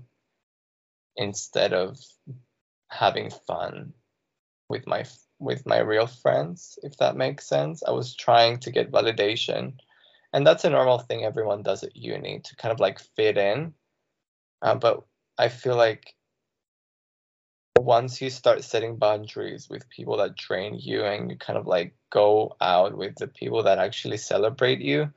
[1.17, 1.99] instead of
[2.89, 3.93] having fun
[4.69, 5.05] with my
[5.39, 7.83] with my real friends if that makes sense.
[7.83, 9.75] I was trying to get validation
[10.33, 13.75] and that's a normal thing everyone does at uni to kind of like fit in.
[14.63, 15.03] Uh, but
[15.39, 16.15] i feel like
[17.85, 21.95] once you start setting boundaries with people that drain you and you kind of like
[22.11, 25.12] go out with the people that actually celebrate you,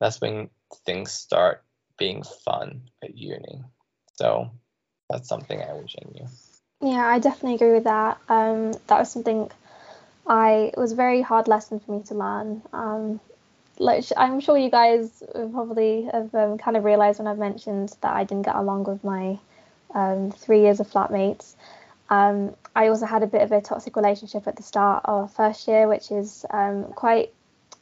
[0.00, 0.50] that's when
[0.86, 1.64] things start
[1.98, 3.62] being fun at uni.
[4.18, 4.50] So
[5.08, 6.26] that's something I wish I knew.
[6.80, 8.18] Yeah, I definitely agree with that.
[8.28, 9.50] Um, that was something
[10.26, 12.62] I was a very hard lesson for me to learn.
[12.72, 13.20] Um,
[13.78, 18.14] like I'm sure you guys probably have um, kind of realized when I've mentioned that
[18.14, 19.38] I didn't get along with my
[19.94, 21.54] um, three years of flatmates.
[22.10, 25.66] Um, I also had a bit of a toxic relationship at the start of first
[25.68, 27.32] year, which is um, quite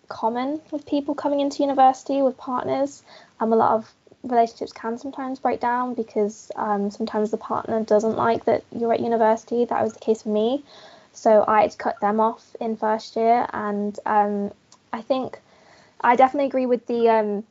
[0.09, 3.03] common with people coming into university with partners.
[3.41, 8.17] Um, a lot of relationships can sometimes break down because um, sometimes the partner doesn't
[8.17, 9.65] like that you're at university.
[9.65, 10.65] That was the case for me.
[11.13, 13.47] So I had to cut them off in first year.
[13.53, 14.53] And um,
[14.93, 15.41] I think
[16.01, 17.45] I definitely agree with the um,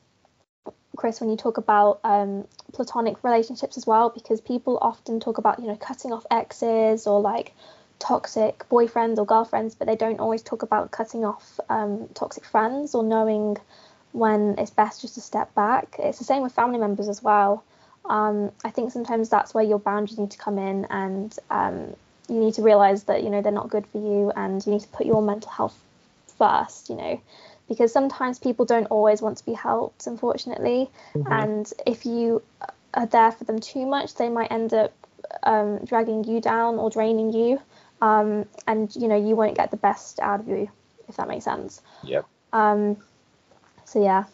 [0.95, 5.59] Chris when you talk about um, platonic relationships as well, because people often talk about,
[5.59, 7.53] you know, cutting off exes or like
[7.99, 12.95] toxic boyfriends or girlfriends, but they don't always talk about cutting off um, toxic friends
[12.95, 13.57] or knowing
[14.11, 15.95] when it's best just to step back.
[15.99, 17.63] It's the same with family members as well.
[18.05, 21.95] Um, I think sometimes that's where your boundaries need to come in, and um,
[22.27, 24.81] you need to realize that you know they're not good for you, and you need
[24.81, 25.77] to put your mental health
[26.37, 26.89] first.
[26.89, 27.21] You know,
[27.67, 31.31] because sometimes people don't always want to be helped, unfortunately, mm-hmm.
[31.31, 32.41] and if you
[32.93, 34.93] are there for them too much, they might end up
[35.43, 37.59] um, dragging you down or draining you,
[38.01, 40.69] um, and you know you won't get the best out of you,
[41.07, 41.81] if that makes sense.
[42.03, 42.25] Yep.
[42.53, 42.97] Um,
[43.85, 44.25] so yeah.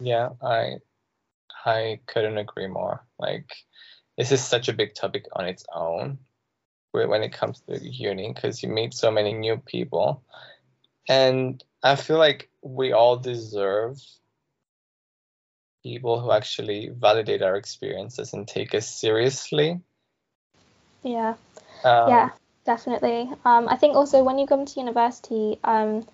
[0.00, 0.76] Yeah, I
[1.64, 3.04] I couldn't agree more.
[3.18, 3.50] Like
[4.16, 6.18] this is such a big topic on its own
[6.92, 10.22] when it comes to uni because you meet so many new people
[11.06, 13.98] and i feel like we all deserve
[15.82, 19.80] people who actually validate our experiences and take us seriously.
[21.04, 21.34] Yeah.
[21.84, 22.30] Um, yeah
[22.64, 23.30] definitely.
[23.44, 26.04] Um, i think also when you come to university um,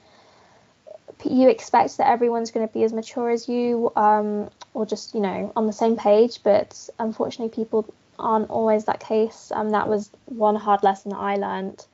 [1.25, 5.21] you expect that everyone's going to be as mature as you um, or just you
[5.21, 7.87] know on the same page but unfortunately people
[8.19, 9.51] aren't always that case.
[9.55, 11.85] Um, that was one hard lesson that i learned.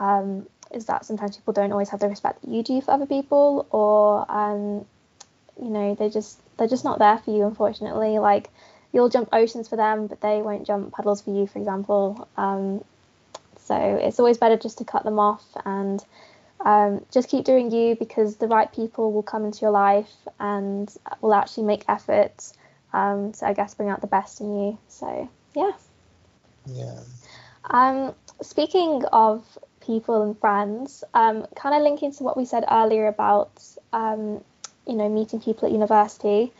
[0.00, 3.06] Um, is that sometimes people don't always have the respect that you do for other
[3.06, 4.84] people or um,
[5.62, 8.50] you know they just they're just not there for you unfortunately like
[8.92, 12.82] you'll jump oceans for them but they won't jump puddles for you for example um,
[13.58, 16.04] so it's always better just to cut them off and
[16.64, 20.92] um, just keep doing you because the right people will come into your life and
[21.20, 22.54] will actually make efforts
[22.92, 24.78] um, to, I guess, bring out the best in you.
[24.88, 25.72] So, yeah.
[26.66, 27.00] Yeah.
[27.70, 33.06] Um, speaking of people and friends, um, kind of linking to what we said earlier
[33.06, 33.50] about,
[33.92, 34.44] um,
[34.86, 36.52] you know, meeting people at university.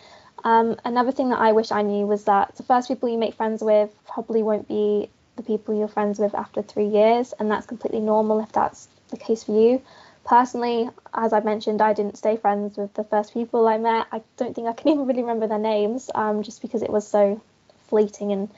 [0.44, 3.34] Um, another thing that I wish I knew was that the first people you make
[3.34, 7.66] friends with probably won't be the people you're friends with after three years, and that's
[7.66, 9.82] completely normal if that's the case for you.
[10.24, 14.06] Personally, as I mentioned, I didn't stay friends with the first people I met.
[14.10, 17.06] I don't think I can even really remember their names, um, just because it was
[17.06, 17.40] so
[17.88, 18.48] fleeting and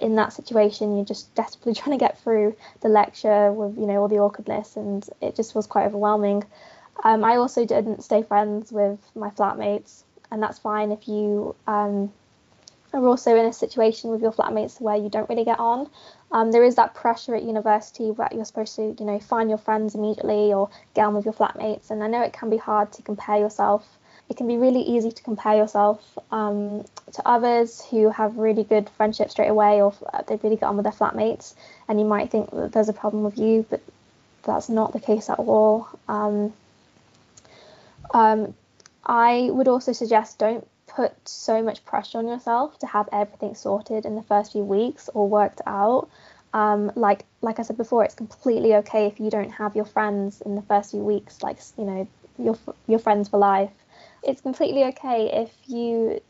[0.00, 4.00] in that situation you're just desperately trying to get through the lecture with you know
[4.00, 6.44] all the awkwardness and it just was quite overwhelming
[7.04, 12.12] um, i also didn't stay friends with my flatmates and that's fine if you um,
[12.92, 15.88] are also in a situation with your flatmates where you don't really get on.
[16.32, 19.58] Um, there is that pressure at university where you're supposed to, you know, find your
[19.58, 21.90] friends immediately or get on with your flatmates.
[21.90, 23.98] And I know it can be hard to compare yourself.
[24.30, 28.88] It can be really easy to compare yourself um, to others who have really good
[28.90, 29.92] friendships straight away or
[30.28, 31.54] they really get on with their flatmates.
[31.88, 33.82] And you might think that there's a problem with you, but
[34.44, 35.88] that's not the case at all.
[36.08, 36.52] Um,
[38.14, 38.54] um
[39.04, 44.04] I would also suggest don't put so much pressure on yourself to have everything sorted
[44.04, 46.08] in the first few weeks or worked out.
[46.52, 50.40] Um, like like I said before, it's completely okay if you don't have your friends
[50.40, 53.70] in the first few weeks, like you know your your friends for life.
[54.22, 56.20] It's completely okay if you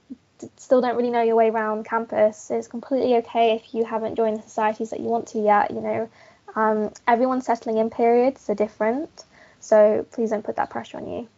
[0.56, 2.50] still don't really know your way around campus.
[2.50, 5.70] It's completely okay if you haven't joined the societies that you want to yet.
[5.70, 6.10] You know,
[6.54, 9.24] um, everyone's settling in periods are different,
[9.60, 11.28] so please don't put that pressure on you.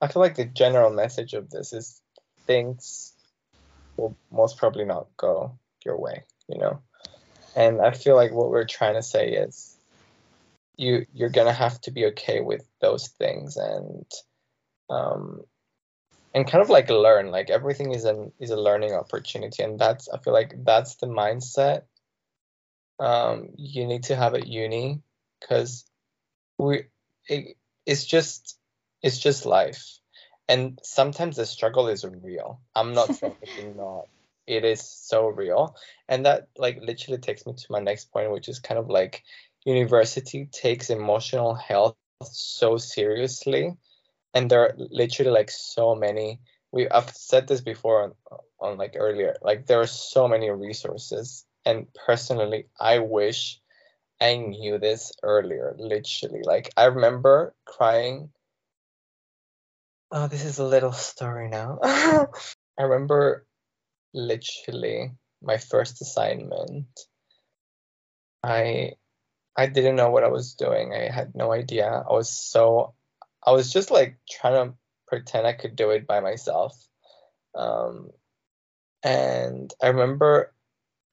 [0.00, 2.00] I feel like the general message of this is
[2.46, 3.12] things
[3.96, 6.82] will most probably not go your way, you know.
[7.54, 9.76] And I feel like what we're trying to say is
[10.76, 14.06] you you're gonna have to be okay with those things and
[14.88, 15.42] um
[16.34, 20.08] and kind of like learn like everything is an is a learning opportunity and that's
[20.08, 21.82] i feel like that's the mindset
[22.98, 25.00] um you need to have at uni
[25.40, 25.84] because
[26.58, 26.84] we
[27.28, 27.56] it,
[27.86, 28.58] it's just
[29.02, 29.98] it's just life
[30.48, 32.60] and sometimes the struggle is real.
[32.74, 34.08] I'm not saying it's not
[34.46, 35.76] it is so real
[36.08, 39.22] and that like literally takes me to my next point which is kind of like
[39.64, 43.76] university takes emotional health so seriously
[44.34, 46.40] and there are literally like so many.
[46.72, 51.44] We i've said this before on, on like earlier like there are so many resources
[51.66, 53.60] and personally i wish
[54.20, 56.40] i knew this earlier literally.
[56.44, 58.30] Like i remember crying.
[60.10, 61.78] Oh this is a little story now.
[61.82, 62.26] I
[62.82, 63.46] remember
[64.14, 65.12] literally
[65.42, 66.88] my first assignment.
[68.42, 68.92] I
[69.56, 70.94] i didn't know what i was doing.
[70.94, 71.84] I had no idea.
[71.84, 72.94] I was so
[73.46, 74.74] i was just like trying to
[75.06, 76.74] pretend i could do it by myself.
[77.54, 78.10] Um,
[79.02, 80.52] and i remember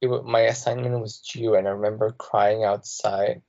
[0.01, 3.41] it, my assignment was due and i remember crying outside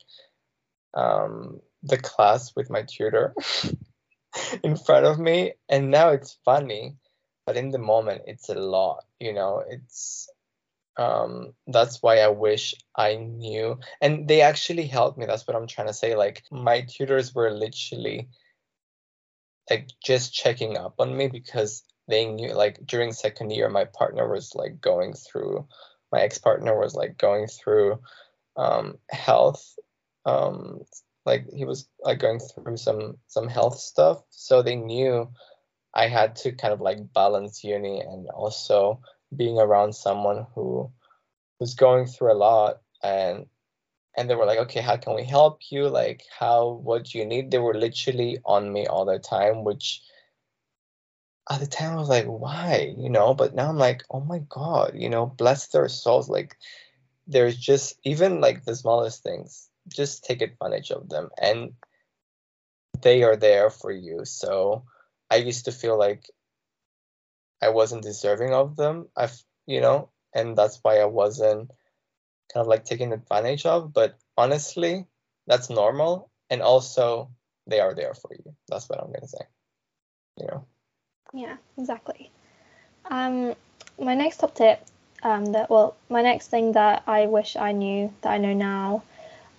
[0.95, 3.35] um, the class with my tutor
[4.64, 5.53] in front of me.
[5.68, 6.97] And now it's funny
[7.47, 9.62] but in the moment it's a lot you know?
[9.68, 10.28] It's
[10.97, 13.78] um that's why i wish i knew.
[14.01, 15.26] And they actually helped me.
[15.26, 16.16] That's what i'm trying to say.
[16.16, 18.28] Like my tutors were literally
[19.71, 24.29] like just checking up on me because they knew like during second year my partner
[24.29, 25.66] was like going through
[26.12, 28.01] my ex-partner was like going through
[28.57, 29.79] um health
[30.27, 30.81] um
[31.25, 34.23] like he was like going through some some health stuff.
[34.31, 35.31] So they knew
[35.95, 39.01] i had to kind of like balance uni and also
[39.37, 40.91] being around someone who
[41.59, 43.47] was going through a lot and
[44.17, 45.89] and they were like okay how can we help you?
[45.89, 47.51] Like how what do you need?
[47.51, 50.03] They were literally on me all the time which
[51.51, 52.95] at the time i was like why?
[52.97, 56.29] You know but now i'm like oh my god you know bless their souls.
[56.29, 56.57] Like
[57.27, 61.73] there's just even like the smallest things just take advantage of them and
[63.03, 64.25] they are there for you.
[64.25, 64.85] So
[65.31, 66.25] i used to feel like
[67.63, 69.09] I wasn't deserving of them.
[69.17, 71.71] I've you know, and that's why I wasn't
[72.53, 73.92] kind of like taken advantage of.
[73.92, 75.07] But honestly,
[75.46, 77.30] that's normal, and also
[77.66, 78.55] they are there for you.
[78.68, 79.44] That's what I'm gonna say.
[80.38, 80.66] You know.
[81.32, 82.30] Yeah, exactly.
[83.11, 83.55] Um,
[83.98, 84.84] my next top tip,
[85.22, 89.03] um, that well, my next thing that I wish I knew that I know now,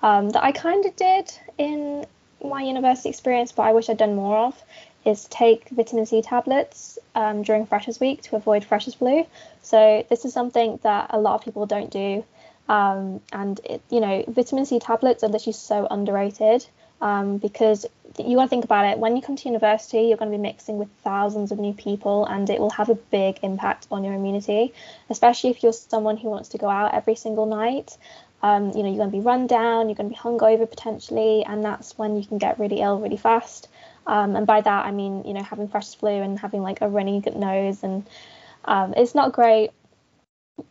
[0.02, 2.06] um, that I kind of did in
[2.44, 4.64] my university experience, but I wish I'd done more of,
[5.06, 9.26] is take vitamin C tablets um, during Freshers Week to avoid Freshers flu.
[9.62, 12.24] So this is something that a lot of people don't do,
[12.70, 16.66] um, and it, you know vitamin C tablets are literally so underrated
[17.02, 17.86] um, because
[18.20, 18.98] you got to think about it.
[19.00, 22.26] When you come to university, you're going to be mixing with thousands of new people,
[22.26, 24.74] and it will have a big impact on your immunity,
[25.10, 27.98] especially if you're someone who wants to go out every single night.
[28.44, 31.44] Um, you know, you're going to be run down, you're going to be hungover potentially,
[31.46, 33.68] and that's when you can get really ill really fast.
[34.08, 36.90] Um, and by that, I mean, you know, having fresh flu and having like a
[36.90, 38.06] runny nose, and
[38.66, 39.72] um, it's not great.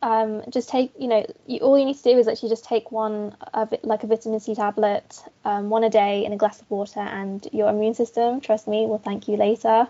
[0.02, 2.90] Um, just take, you know, you, all you need to do is actually just take
[2.90, 6.60] one of it, like a vitamin C tablet, um, one a day in a glass
[6.60, 9.88] of water, and your immune system, trust me, will thank you later.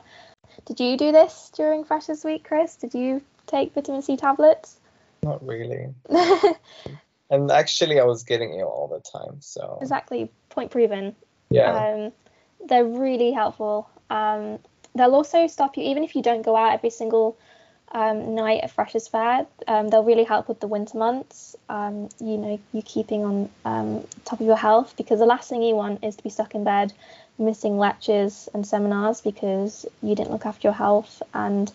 [0.66, 2.76] Did you do this during Freshers Week, Chris?
[2.76, 4.76] Did you take vitamin C tablets?
[5.22, 5.88] Not really.
[7.30, 9.78] and actually, I was getting ill all the time, so.
[9.80, 10.30] Exactly.
[10.48, 11.14] Point proven.
[11.50, 11.72] Yeah.
[11.72, 12.12] Um,
[12.66, 13.88] they're really helpful.
[14.08, 14.58] Um,
[14.94, 17.38] they'll also stop you, even if you don't go out every single
[17.92, 21.56] um, night at Freshers Fair, um, they'll really help with the winter months.
[21.68, 25.62] Um, you know, you keeping on um, top of your health because the last thing
[25.62, 26.92] you want is to be stuck in bed
[27.38, 31.72] missing lectures and seminars because you didn't look after your health and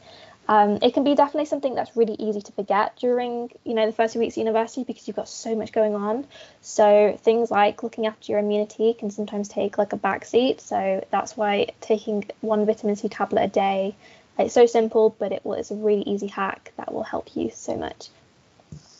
[0.48, 3.92] um, it can be definitely something that's really easy to forget during, you know, the
[3.92, 6.28] first few weeks of university because you've got so much going on.
[6.62, 10.62] So things like looking after your immunity can sometimes take like a backseat.
[10.62, 13.96] So that's why taking one vitamin C tablet a day,
[14.38, 17.78] it's so simple, but it it's a really easy hack that will help you so
[17.78, 18.10] much.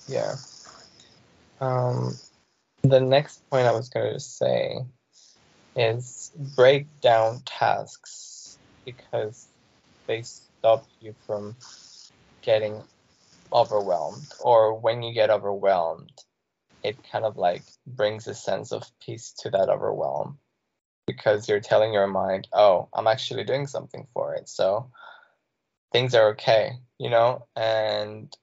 [0.08, 0.36] Yeah.
[1.60, 2.16] Um,
[2.84, 4.80] the next point I was going to say
[5.76, 9.48] is break down tasks because
[10.08, 11.56] they stop you from
[12.42, 12.82] getting
[13.52, 16.12] overwhelmed or when you get overwhelmed
[16.84, 20.38] it kind of like brings a sense of peace to that overwhelm
[21.08, 24.90] because you're telling your mind oh i'm actually doing something for it so
[25.92, 28.36] things are okay you know and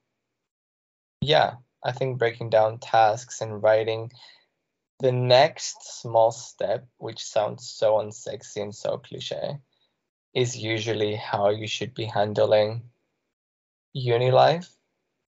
[1.21, 4.11] yeah i think breaking down tasks and writing
[4.99, 9.57] the next small step which sounds so unsexy and so cliche
[10.33, 12.81] is usually how you should be handling
[13.93, 14.69] uni life.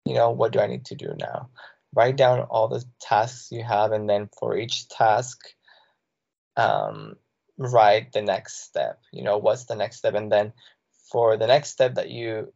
[0.06, 1.50] You know, what do I need to do now?
[1.94, 5.40] Write down all the tasks you have, and then for each task,
[6.58, 7.16] um,
[7.58, 9.02] write the next step.
[9.12, 10.16] You know, what's the next step?
[10.16, 10.54] And then
[11.12, 12.54] for the next step that you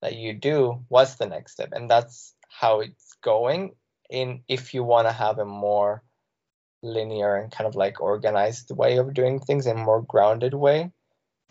[0.00, 1.70] that you do, what's the next step?
[1.72, 3.74] And that's how it's going.
[4.10, 6.02] In if you want to have a more
[6.82, 10.90] linear and kind of like organized way of doing things and more grounded way.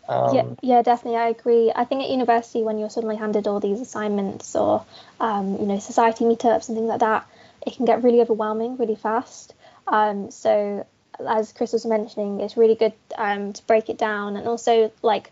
[0.07, 1.71] Um, yeah, yeah, definitely, I agree.
[1.73, 4.85] I think at university, when you're suddenly handed all these assignments or
[5.19, 7.27] um, you know society meetups and things like that,
[7.65, 9.53] it can get really overwhelming really fast.
[9.87, 10.85] Um, so
[11.27, 15.31] as Chris was mentioning, it's really good um, to break it down and also like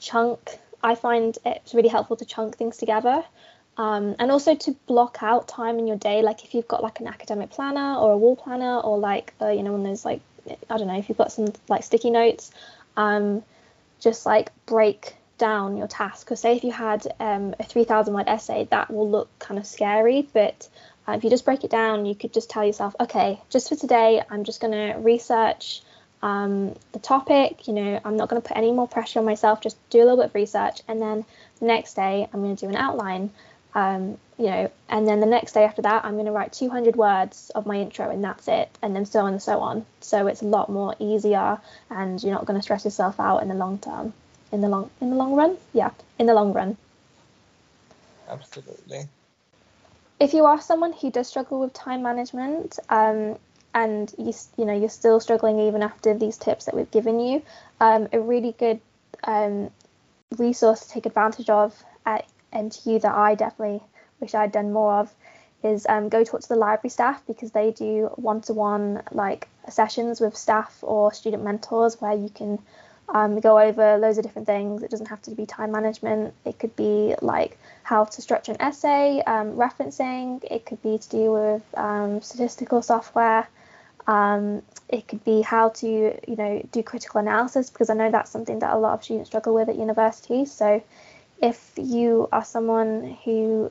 [0.00, 0.58] chunk.
[0.82, 3.22] I find it's really helpful to chunk things together.
[3.76, 7.00] Um, and also to block out time in your day like if you've got like
[7.00, 10.04] an academic planner or a wall planner or like uh, you know one of those
[10.04, 10.20] like
[10.68, 12.50] i don't know if you've got some like sticky notes
[12.98, 13.42] um,
[14.00, 18.28] just like break down your task because say if you had um, a 3000 word
[18.28, 20.68] essay that will look kind of scary but
[21.08, 23.76] uh, if you just break it down you could just tell yourself okay just for
[23.76, 25.80] today i'm just going to research
[26.22, 29.60] um, the topic you know i'm not going to put any more pressure on myself
[29.60, 31.24] just do a little bit of research and then
[31.60, 33.30] the next day i'm going to do an outline
[33.74, 36.96] um, you know, and then the next day after that, I'm going to write 200
[36.96, 39.86] words of my intro, and that's it, and then so on and so on.
[40.00, 41.58] So it's a lot more easier,
[41.90, 44.12] and you're not going to stress yourself out in the long term,
[44.50, 45.56] in the long in the long run.
[45.72, 46.76] Yeah, in the long run.
[48.28, 49.06] Absolutely.
[50.18, 53.38] If you are someone who does struggle with time management, um,
[53.74, 57.42] and you you know you're still struggling even after these tips that we've given you,
[57.80, 58.80] um, a really good
[59.24, 59.70] um,
[60.36, 63.82] resource to take advantage of at NTU that I definitely
[64.20, 65.14] wish I'd done more of
[65.62, 70.36] is um, go talk to the library staff because they do one-to-one like sessions with
[70.36, 72.58] staff or student mentors where you can
[73.10, 74.82] um, go over loads of different things.
[74.82, 76.32] It doesn't have to be time management.
[76.44, 80.42] It could be like how to structure an essay, um, referencing.
[80.50, 83.48] It could be to do with um, statistical software.
[84.06, 88.30] Um, it could be how to you know do critical analysis because I know that's
[88.30, 90.44] something that a lot of students struggle with at university.
[90.44, 90.82] So
[91.40, 93.70] if you are someone who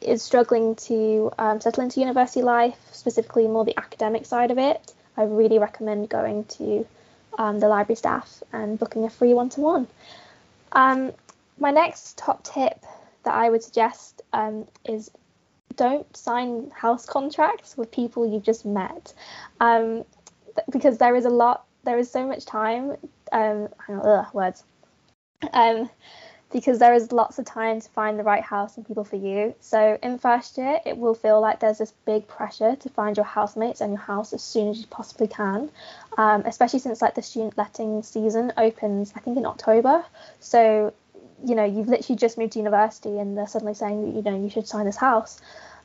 [0.00, 4.92] is struggling to um, settle into university life, specifically more the academic side of it,
[5.16, 6.86] I really recommend going to
[7.36, 9.88] um, the library staff and booking a free one to one.
[11.60, 12.82] My next top tip
[13.24, 15.10] that I would suggest um, is
[15.80, 19.14] don't sign house contracts with people you've just met
[19.60, 20.04] um,
[20.54, 22.96] th- because there is a lot, there is so much time.
[23.32, 24.62] Um, ugh, words.
[25.54, 25.88] Um,
[26.52, 29.54] because there is lots of time to find the right house and people for you.
[29.60, 33.24] So in first year, it will feel like there's this big pressure to find your
[33.24, 35.70] housemates and your house as soon as you possibly can,
[36.18, 40.04] um, especially since like the student letting season opens, I think in October.
[40.40, 40.92] So
[41.44, 44.42] you know you've literally just moved to university and they're suddenly saying that you know
[44.42, 45.40] you should sign this house.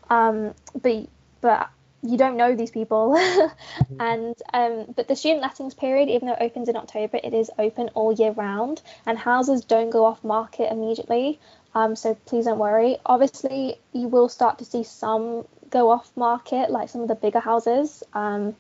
[0.10, 1.08] Um, but
[1.42, 1.70] but
[2.06, 3.18] you don't know these people.
[3.76, 4.02] Mm-hmm.
[4.02, 7.52] and um, but the student lettings period even though it opens in october it is
[7.60, 11.40] open all year round and houses don't go off market immediately.
[11.74, 12.98] Um, so please don't worry.
[13.06, 17.42] Obviously you will start to see some go off market like some of the bigger
[17.42, 18.02] houses.
[18.14, 18.56] Um,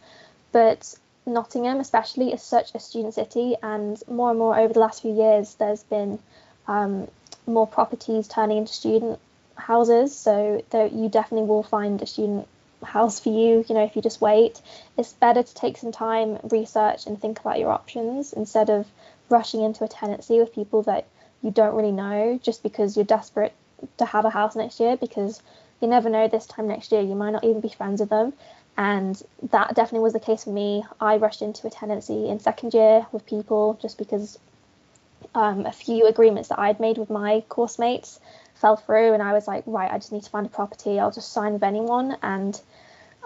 [0.52, 0.94] but
[1.26, 5.14] nottingham especially is such a student city and more and more over the last few
[5.14, 6.20] years there's been
[6.68, 7.08] um,
[7.48, 9.20] more properties turning into student
[9.56, 12.48] houses so you definitely will find a student
[12.84, 14.62] house for you, you know, if you just wait.
[14.98, 18.86] It's better to take some time, research, and think about your options instead of
[19.30, 21.06] rushing into a tenancy with people that
[21.42, 23.54] you don't really know just because you're desperate
[23.98, 25.42] to have a house next year because
[25.82, 28.34] you never know this time next year you might not even be friends with them
[28.78, 32.74] and that definitely was the case for me i rushed into a tenancy in second
[32.74, 34.40] year with people just because
[35.34, 38.20] um, a few agreements that i'd made with my course mates
[38.66, 41.00] fell through and I was like, right, I just need to find a property.
[41.00, 42.18] I'll just sign with anyone.
[42.24, 42.60] And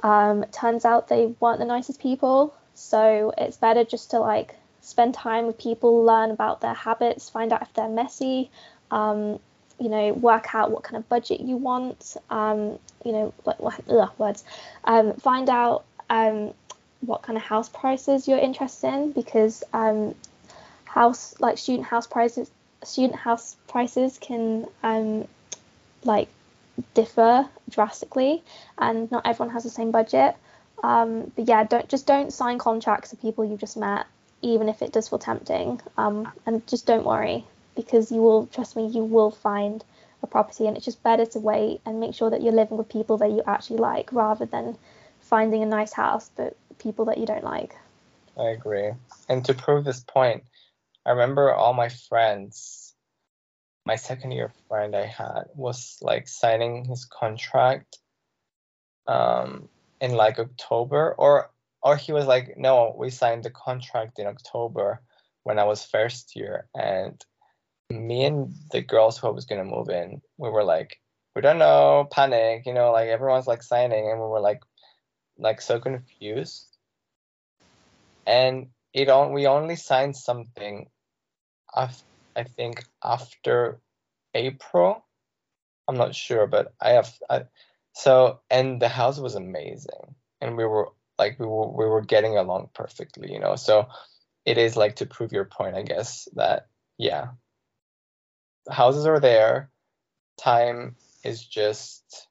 [0.04, 2.54] um, turns out they weren't the nicest people.
[2.74, 7.54] So it's better just to like spend time with people, learn about their habits, find
[7.54, 8.52] out if they're messy,
[8.92, 9.40] um,
[9.80, 14.12] you know, work out what kind of budget you want, um, you know, what ugh,
[14.18, 14.44] words,
[14.84, 16.54] um, find out um,
[17.00, 20.16] what kind of house prices you're interested in because um,
[20.84, 22.52] house like student house prices
[22.84, 25.28] student house prices can um,
[26.04, 26.30] like
[26.94, 28.44] differ drastically,
[28.78, 30.36] and not everyone has the same budget.
[30.84, 34.06] Um, but yeah, don't just don't sign contracts with people you've just met,
[34.42, 35.82] even if it does feel tempting.
[35.98, 39.84] Um, and just don't worry because you will trust me, you will find
[40.22, 42.90] a property, and it's just better to wait and make sure that you're living with
[42.90, 44.78] people that you actually like rather than
[45.22, 47.76] finding a nice house but people that you don't like.
[48.38, 48.92] I agree.
[49.28, 50.44] And to prove this point,
[51.10, 52.94] I remember all my friends,
[53.84, 57.98] my second year friend I had was like signing his contract
[59.08, 61.50] um, in like October or
[61.82, 65.02] or he was like, no, we signed the contract in October
[65.42, 67.20] when I was first year and
[67.90, 71.02] me and the girls who I was gonna move in, we were like,
[71.36, 74.62] we don't know, panic, you know, like everyone's like signing, and we were like,
[75.40, 76.68] like so confused.
[78.28, 80.88] And it on we only signed something,
[81.76, 83.80] I think after
[84.34, 85.06] April.
[85.88, 87.44] I'm not sure, but I have I,
[87.94, 92.38] so and the house was amazing, and we were like we were we were getting
[92.38, 93.56] along perfectly, you know.
[93.56, 93.88] So
[94.46, 96.68] it is like to prove your point, I guess that
[96.98, 97.30] yeah,
[98.70, 99.72] houses are there.
[100.38, 102.28] Time is just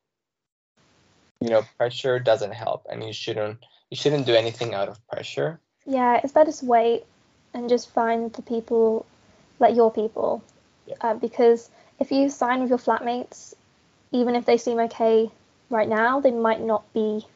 [1.40, 3.58] you know pressure doesn't help, and you shouldn't
[3.90, 5.60] you shouldn't do anything out of pressure.
[5.84, 7.04] Yeah, it's better to wait
[7.54, 9.06] and just find the people,
[9.58, 10.42] like your people,
[10.86, 10.96] Yeah.
[11.00, 13.54] uh, because if you sign with your flatmates,
[14.12, 15.30] even if they seem okay
[15.70, 17.26] right now, they might not be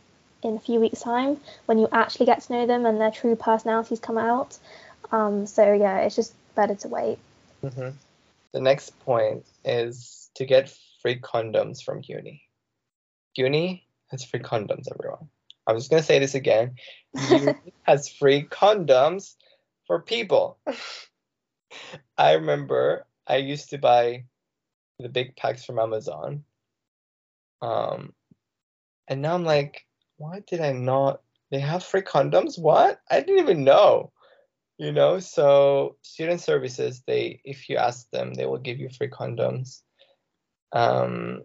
[0.43, 3.37] in a few weeks' time when you actually get to know them and their true
[3.37, 4.59] personalities come out.
[5.11, 7.18] Um, so yeah, it's just better to wait.
[7.62, 7.91] hmm
[8.53, 12.43] The next point is to get free condoms from uni.
[13.35, 15.29] Uni has free condoms, everyone.
[15.66, 16.77] I'm just gonna say this again.
[17.14, 19.35] Uni has free condoms
[19.87, 20.59] for people.
[22.18, 24.25] I remember I used to buy
[24.99, 26.45] the big packs from Amazon.
[27.61, 28.12] Um,
[29.09, 31.23] and now I'm like, why did I not?
[31.51, 32.59] They have free condoms?
[32.59, 33.01] What?
[33.11, 34.12] I didn't even know
[34.79, 39.07] you know so student services they if you ask them they will give you free
[39.07, 39.83] condoms
[40.73, 41.43] um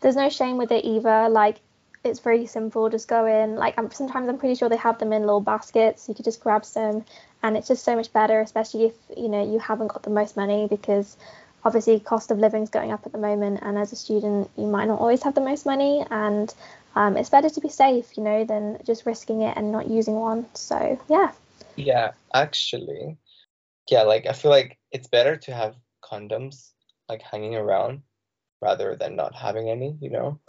[0.00, 1.28] There's no shame with it either.
[1.28, 1.60] Like
[2.04, 2.88] it's very simple.
[2.88, 3.56] Just go in.
[3.56, 6.08] Like I'm, sometimes I'm pretty sure they have them in little baskets.
[6.08, 7.04] You could just grab some,
[7.42, 10.36] and it's just so much better, especially if you know you haven't got the most
[10.36, 11.16] money because
[11.64, 14.66] obviously cost of living is going up at the moment, and as a student you
[14.66, 16.54] might not always have the most money, and
[16.94, 20.14] um, it's better to be safe, you know, than just risking it and not using
[20.14, 20.46] one.
[20.54, 21.32] So yeah,
[21.78, 23.16] yeah actually
[23.88, 26.72] yeah like i feel like it's better to have condoms
[27.08, 28.02] like hanging around
[28.60, 30.40] rather than not having any you know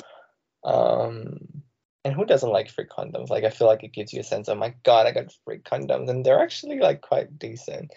[0.64, 1.59] um
[2.06, 3.30] and who doesn't like free condoms?
[3.30, 5.60] Like i feel like it gives you a sense of my god i got free
[5.60, 7.94] condoms and they're actually like quite decent.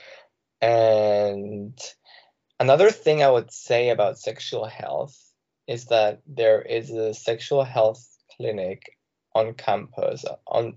[0.61, 1.79] And
[2.61, 5.17] another thing i would say about sexual health
[5.67, 8.97] is that there is a sexual health clinic
[9.35, 10.75] on campus on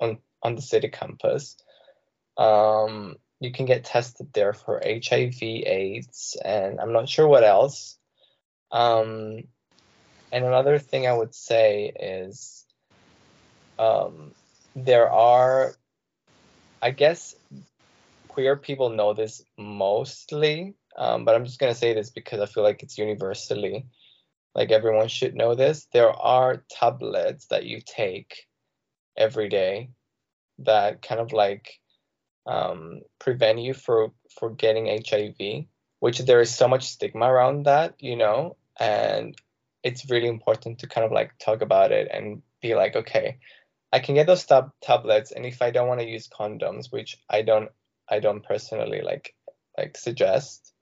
[0.00, 1.56] on on the city campus.
[2.36, 7.98] Um you can get tested there for hiv aids and i'm not sure what else.
[8.70, 9.44] Um
[10.34, 12.66] and another thing i would say is
[13.78, 14.32] um
[14.76, 15.74] there are
[16.82, 17.34] i guess
[18.28, 22.46] queer people know this mostly um, but i'm just going to say this because i
[22.46, 23.86] feel like it's universally
[24.54, 25.88] like everyone should know this.
[25.92, 28.46] There are tablets that you take
[29.16, 29.90] every day
[30.58, 31.80] that kind of like
[32.46, 35.66] um, prevent you for for getting hiv
[36.00, 38.56] which there is so much stigma around that you know?
[38.78, 39.36] And
[39.84, 43.38] it's really important to kind of like talk about it and be like okay
[43.92, 47.18] i can get those tab- tablets and if i don't want to use condoms which
[47.28, 47.68] i don't
[48.08, 49.34] i don't personally like
[49.78, 50.72] like suggest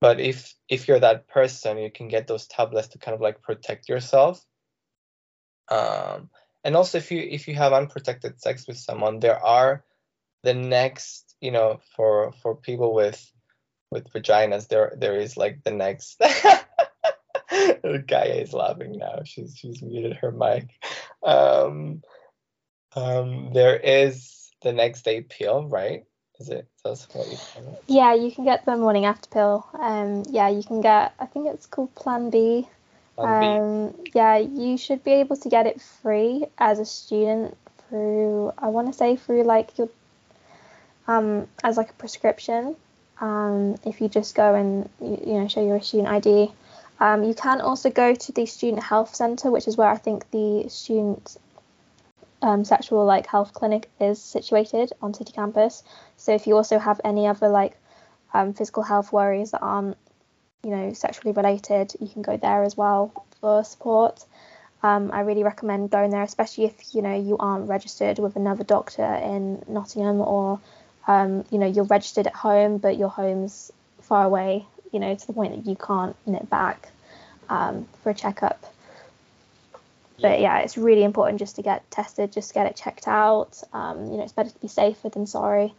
[0.00, 3.42] but if if you're that person you can get those tablets to kind of like
[3.42, 4.44] protect yourself
[5.70, 6.30] um
[6.64, 9.84] and also if you if you have unprotected sex with someone there are
[10.44, 13.30] the next you know for for people with
[13.90, 16.20] with vaginas there there is like the next
[18.06, 20.68] guy is laughing now she's she's muted her mic
[21.22, 22.02] um
[22.94, 26.04] um there is the next day pill right
[26.40, 29.66] is it that's what you call it yeah, you can get the morning after pill.
[29.72, 31.14] Um, yeah, you can get.
[31.18, 32.68] I think it's called Plan B.
[33.16, 33.46] Plan B.
[33.46, 37.56] Um, yeah, you should be able to get it free as a student
[37.88, 39.88] through, I want to say through like your,
[41.06, 42.76] um, as like a prescription.
[43.22, 46.52] Um, if you just go and you, you know show your student ID.
[47.00, 50.30] Um, you can also go to the student health centre, which is where I think
[50.30, 51.36] the student
[52.42, 55.82] um, sexual like health clinic is situated on city campus.
[56.16, 57.76] So if you also have any other like
[58.34, 59.96] um, physical health worries that aren't
[60.62, 64.24] you know sexually related you can go there as well for support
[64.82, 68.64] um, i really recommend going there especially if you know you aren't registered with another
[68.64, 70.60] doctor in nottingham or
[71.06, 75.26] um, you know you're registered at home but your home's far away you know to
[75.26, 76.88] the point that you can't nip back
[77.48, 78.64] um, for a checkup.
[80.20, 80.58] But yeah.
[80.58, 83.62] it's really important just to get tested just get it checked out.
[83.72, 85.74] Um, you know it's better to be safer than sorry.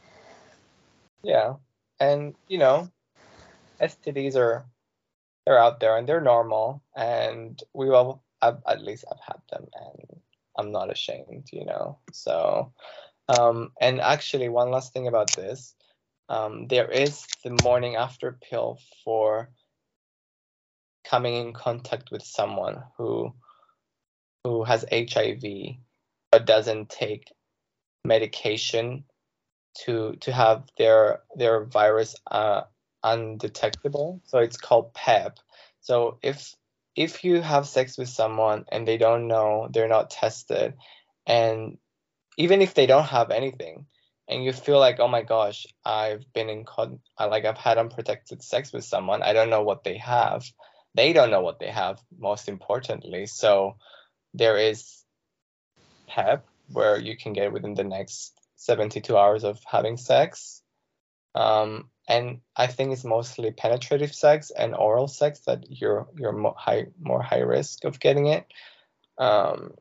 [1.23, 1.55] Yeah,
[1.99, 2.89] and you know,
[3.81, 4.65] STDs are
[5.45, 9.67] they're out there and they're normal, and we all I've, at least I've had them,
[9.73, 10.21] and
[10.57, 11.97] I'm not ashamed, you know.
[12.11, 12.73] So,
[13.27, 15.75] um, and actually, one last thing about this,
[16.29, 19.49] um, there is the morning after pill for
[21.03, 23.33] coming in contact with someone who
[24.43, 25.43] who has HIV
[26.31, 27.33] but doesn't take
[28.05, 29.03] medication
[29.85, 32.61] to to have their their virus uh,
[33.03, 34.21] undetectable.
[34.25, 35.39] So it's called PEP.
[35.81, 36.55] So if
[36.95, 40.75] if you have sex with someone and they don't know, they're not tested,
[41.25, 41.77] and
[42.37, 43.85] even if they don't have anything,
[44.29, 48.43] and you feel like, oh my gosh, I've been in con- like I've had unprotected
[48.43, 50.45] sex with someone, I don't know what they have.
[50.93, 53.25] They don't know what they have, most importantly.
[53.25, 53.77] So
[54.35, 55.03] there is
[56.07, 60.61] PEP where you can get within the next 72 hours of having sex.
[61.33, 66.55] Um, and I think it's mostly penetrative sex and oral sex that you're you're more
[66.57, 68.45] high more high risk of getting it.
[69.17, 69.75] Um,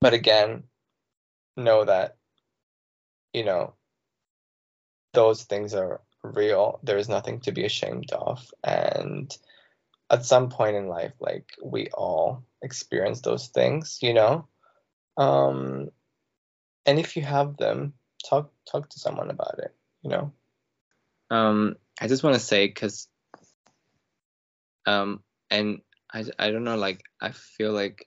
[0.00, 0.64] but again,
[1.56, 2.16] know that
[3.36, 3.74] you know
[5.12, 6.80] those things are real.
[6.82, 9.30] There is nothing to be ashamed of, and
[10.10, 14.48] at some point in life, like we all experience those things, you know.
[15.16, 15.90] Um,
[16.86, 17.92] and if you have them,
[18.28, 20.32] talk talk to someone about it, you know.
[21.30, 23.08] Um, I just want to say because,
[24.86, 25.80] um, and
[26.12, 28.06] I I don't know, like I feel like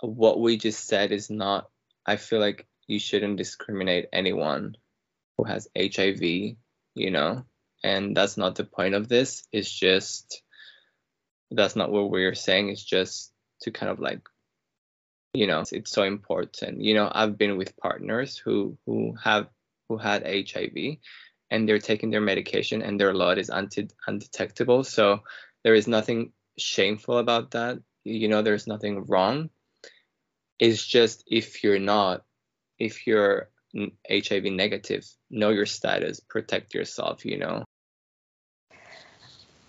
[0.00, 1.68] what we just said is not.
[2.06, 4.76] I feel like you shouldn't discriminate anyone
[5.36, 7.44] who has HIV, you know,
[7.82, 9.46] and that's not the point of this.
[9.52, 10.42] It's just
[11.50, 12.70] that's not what we're saying.
[12.70, 13.32] It's just
[13.62, 14.20] to kind of like
[15.34, 16.80] you know it's so important.
[16.80, 19.48] You know i've been with partners who who have
[19.88, 20.98] who had hiv
[21.50, 24.84] and they're taking their medication and their lot is unti- undetectable.
[24.84, 25.20] So
[25.62, 27.78] there is nothing shameful about that.
[28.04, 29.50] You know there's nothing wrong
[30.58, 32.24] it's just if you're not
[32.78, 37.64] if you're hiv negative know your status protect yourself you know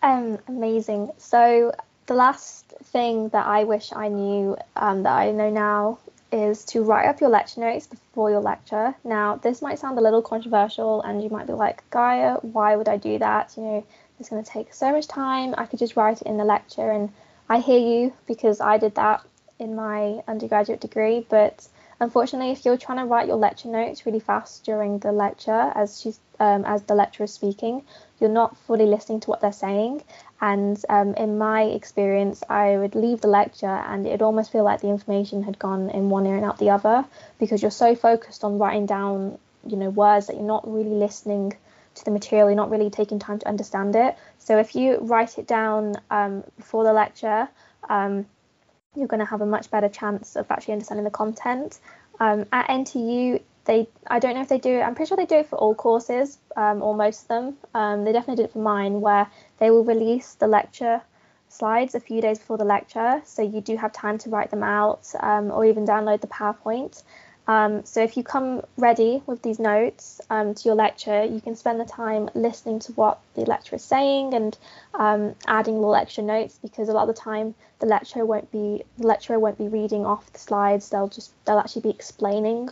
[0.01, 1.71] um amazing so
[2.07, 5.99] the last thing that I wish I knew um, that I know now
[6.31, 8.95] is to write up your lecture notes before your lecture.
[9.03, 12.87] Now, this might sound a little controversial, and you might be like, Gaia, why would
[12.87, 13.53] I do that?
[13.57, 13.85] You know,
[14.19, 15.53] it's going to take so much time.
[15.57, 16.89] I could just write it in the lecture.
[16.89, 17.11] And
[17.49, 19.21] I hear you because I did that
[19.59, 21.25] in my undergraduate degree.
[21.27, 21.67] But
[21.99, 25.99] unfortunately, if you're trying to write your lecture notes really fast during the lecture, as
[25.99, 27.83] she's um, as the lecturer is speaking,
[28.19, 30.03] you're not fully listening to what they're saying,
[30.39, 34.81] and um, in my experience, I would leave the lecture and it'd almost feel like
[34.81, 37.05] the information had gone in one ear and out the other
[37.39, 41.57] because you're so focused on writing down, you know, words that you're not really listening
[41.95, 44.15] to the material, you're not really taking time to understand it.
[44.37, 47.49] So if you write it down um, before the lecture,
[47.89, 48.27] um,
[48.97, 51.79] you're going to have a much better chance of actually understanding the content.
[52.19, 54.81] Um, at NTU, they I don't know if they do it.
[54.81, 57.57] I'm pretty sure they do it for all courses, um, or most of them.
[57.73, 59.27] Um, they definitely did it for mine, where
[59.59, 61.01] they will release the lecture
[61.49, 64.63] slides a few days before the lecture, so you do have time to write them
[64.63, 67.03] out um, or even download the PowerPoint.
[67.47, 71.55] Um, so if you come ready with these notes um, to your lecture, you can
[71.55, 74.57] spend the time listening to what the lecturer is saying and
[74.93, 78.83] um, adding little extra notes because a lot of the time the lecturer won't be
[78.97, 80.89] the lecturer won't be reading off the slides.
[80.89, 82.69] They'll just they'll actually be explaining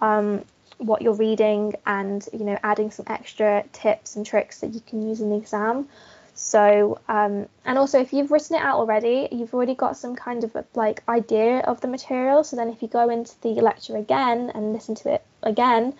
[0.00, 0.44] um,
[0.78, 5.06] what you're reading and you know adding some extra tips and tricks that you can
[5.08, 5.88] use in the exam.
[6.36, 10.44] So, um, and also if you've written it out already, you've already got some kind
[10.44, 12.44] of like idea of the material.
[12.44, 15.94] So then if you go into the lecture again and listen to it again,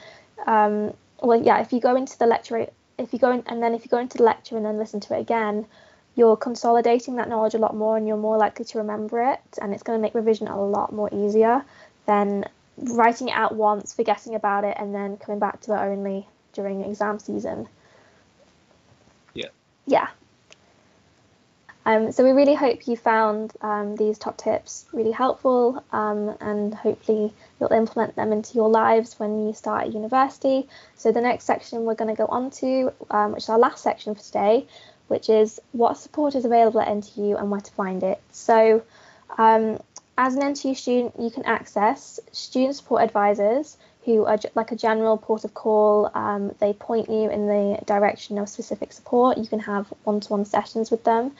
[0.46, 2.66] um, well, yeah, if you go into the lecture,
[2.98, 5.00] if you go in, and then if you go into the lecture and then listen
[5.00, 5.64] to it again,
[6.16, 9.40] you're consolidating that knowledge a lot more and you're more likely to remember it.
[9.60, 11.64] And it's going to make revision a lot more easier
[12.04, 12.44] than
[12.76, 16.84] writing it out once, forgetting about it, and then coming back to it only during
[16.84, 17.68] exam season.
[19.32, 19.48] Yeah.
[19.86, 20.08] Yeah.
[21.86, 26.74] Um, so we really hope you found um, these top tips really helpful um, and
[26.74, 30.68] hopefully you'll implement them into your lives when you start at university.
[30.96, 33.84] So the next section we're going to go on to, um, which is our last
[33.84, 34.66] section for today,
[35.06, 38.20] which is what support is available at NTU and where to find it.
[38.32, 38.82] So
[39.38, 39.78] um,
[40.18, 45.18] as an NTU student, you can access student support advisors who are like a general
[45.18, 46.10] port of call.
[46.14, 49.36] Um, they point you in the direction of specific support.
[49.36, 51.32] You can have one to one sessions with them.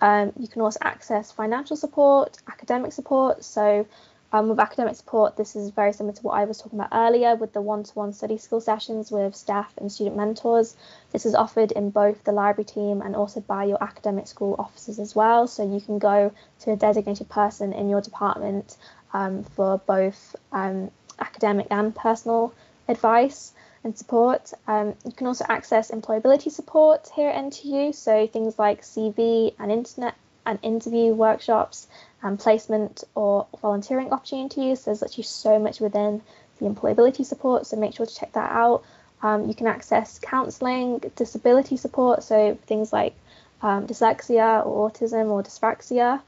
[0.00, 3.44] Um, you can also access financial support, academic support.
[3.44, 3.86] So,
[4.32, 7.36] um, with academic support, this is very similar to what I was talking about earlier
[7.36, 10.76] with the one to one study skill sessions with staff and student mentors.
[11.12, 14.98] This is offered in both the library team and also by your academic school officers
[14.98, 15.46] as well.
[15.46, 18.76] So, you can go to a designated person in your department
[19.14, 22.52] um, for both um, academic and personal
[22.88, 23.52] advice
[23.86, 24.52] and support.
[24.66, 29.70] Um, you can also access employability support here at NTU, so things like CV and
[29.70, 30.14] internet
[30.44, 31.86] and interview workshops
[32.22, 34.84] and placement or volunteering opportunities.
[34.84, 36.20] There's actually so much within
[36.58, 38.84] the employability support, so make sure to check that out.
[39.22, 43.14] Um, you can access counselling, disability support, so things like
[43.62, 46.20] um, dyslexia or autism or dyspraxia.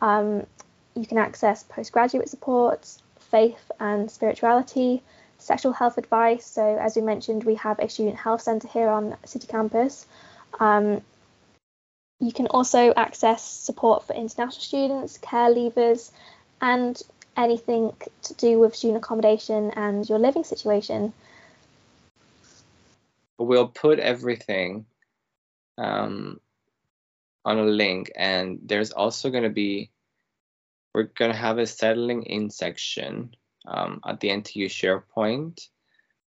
[0.00, 0.46] Um,
[0.94, 2.86] you can access postgraduate support,
[3.30, 5.02] faith and spirituality,
[5.38, 6.44] sexual health advice.
[6.44, 10.06] So, as we mentioned, we have a student health centre here on City Campus.
[10.60, 11.02] Um,
[12.20, 16.10] you can also access support for international students, care leavers,
[16.60, 17.00] and
[17.36, 21.12] anything to do with student accommodation and your living situation.
[23.38, 24.86] We'll put everything
[25.78, 26.40] um,
[27.44, 29.90] on a link, and there's also going to be
[30.92, 33.36] we're going to have a settling in section
[33.68, 35.68] um, at the NTU SharePoint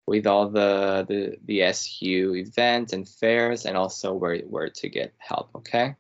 [0.06, 5.14] with all the, the the SU events and fairs and also where where to get
[5.18, 5.50] help.
[5.56, 5.96] Okay.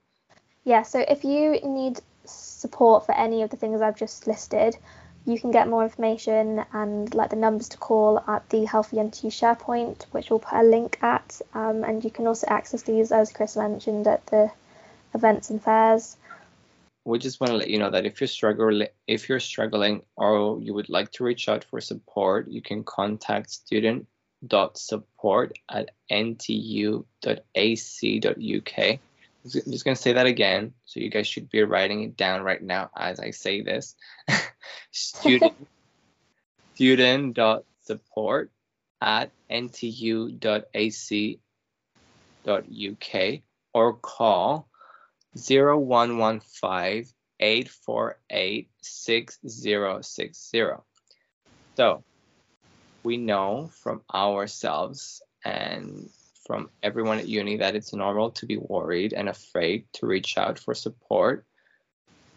[0.63, 0.83] Yeah.
[0.83, 4.75] So if you need support for any of the things I've just listed,
[5.25, 9.27] you can get more information and like the numbers to call at the Healthy NTU
[9.27, 11.41] SharePoint, which we'll put a link at.
[11.53, 14.51] Um, and you can also access these, as Chris mentioned, at the
[15.13, 16.15] events and fairs
[17.07, 20.59] we just want to let you know that if you're struggling if you're struggling or
[20.61, 27.07] you would like to reach out for support you can contact student.support at ntu.ac.uk
[28.77, 28.99] i'm
[29.43, 32.61] just going to say that again so you guys should be writing it down right
[32.61, 33.95] now as i say this.
[34.91, 35.53] Student
[36.75, 38.51] student.support
[39.01, 41.39] at ntu.ac.uk
[43.73, 44.67] or call
[45.35, 47.05] 0115
[47.39, 50.63] 848 6060.
[51.75, 52.03] So
[53.03, 56.09] we know from ourselves and
[56.45, 60.57] from everyone at uni that it's normal to be worried and afraid to reach out
[60.57, 61.45] for support.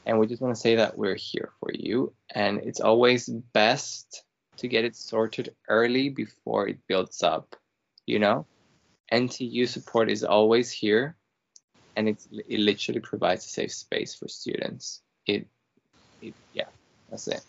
[0.04, 2.12] And we just want to say that we're here for you.
[2.34, 4.24] And it's always best
[4.58, 7.56] to get it sorted early before it builds up,
[8.06, 8.46] you know?
[9.12, 11.16] NTU support is always here
[11.96, 15.00] and it, it literally provides a safe space for students.
[15.26, 15.46] It,
[16.22, 16.68] it, yeah,
[17.10, 17.44] that's it.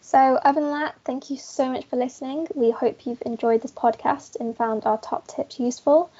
[0.00, 2.48] So, other than that, thank you so much for listening.
[2.54, 6.10] We hope you've enjoyed this podcast and found our top tips useful.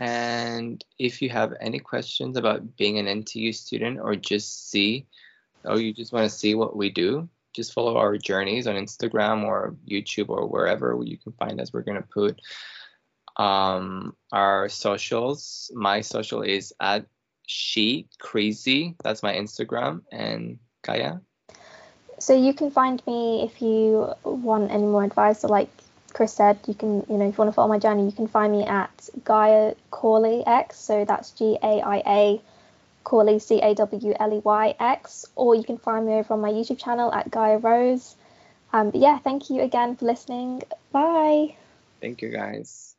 [0.00, 5.06] And if you have any questions about being an NTU student or just see,
[5.64, 9.44] or you just want to see what we do, just follow our journeys on Instagram
[9.44, 11.72] or YouTube or wherever you can find us.
[11.72, 12.40] We're going to put
[13.36, 15.70] um, our socials.
[15.74, 17.06] My social is at
[17.46, 18.94] she crazy.
[19.02, 20.02] That's my Instagram.
[20.10, 21.18] And Gaia.
[22.18, 25.70] So you can find me if you want any more advice, or like
[26.12, 28.28] Chris said, you can you know if you want to follow my journey, you can
[28.28, 30.78] find me at Gaia Cawley X.
[30.78, 32.42] So that's G A I A
[33.04, 36.40] Cawley C A W L E Y X, or you can find me over on
[36.40, 38.14] my YouTube channel at Gaia Rose.
[38.72, 40.62] Um, but yeah, thank you again for listening.
[40.92, 41.56] Bye.
[42.00, 42.91] Thank you guys.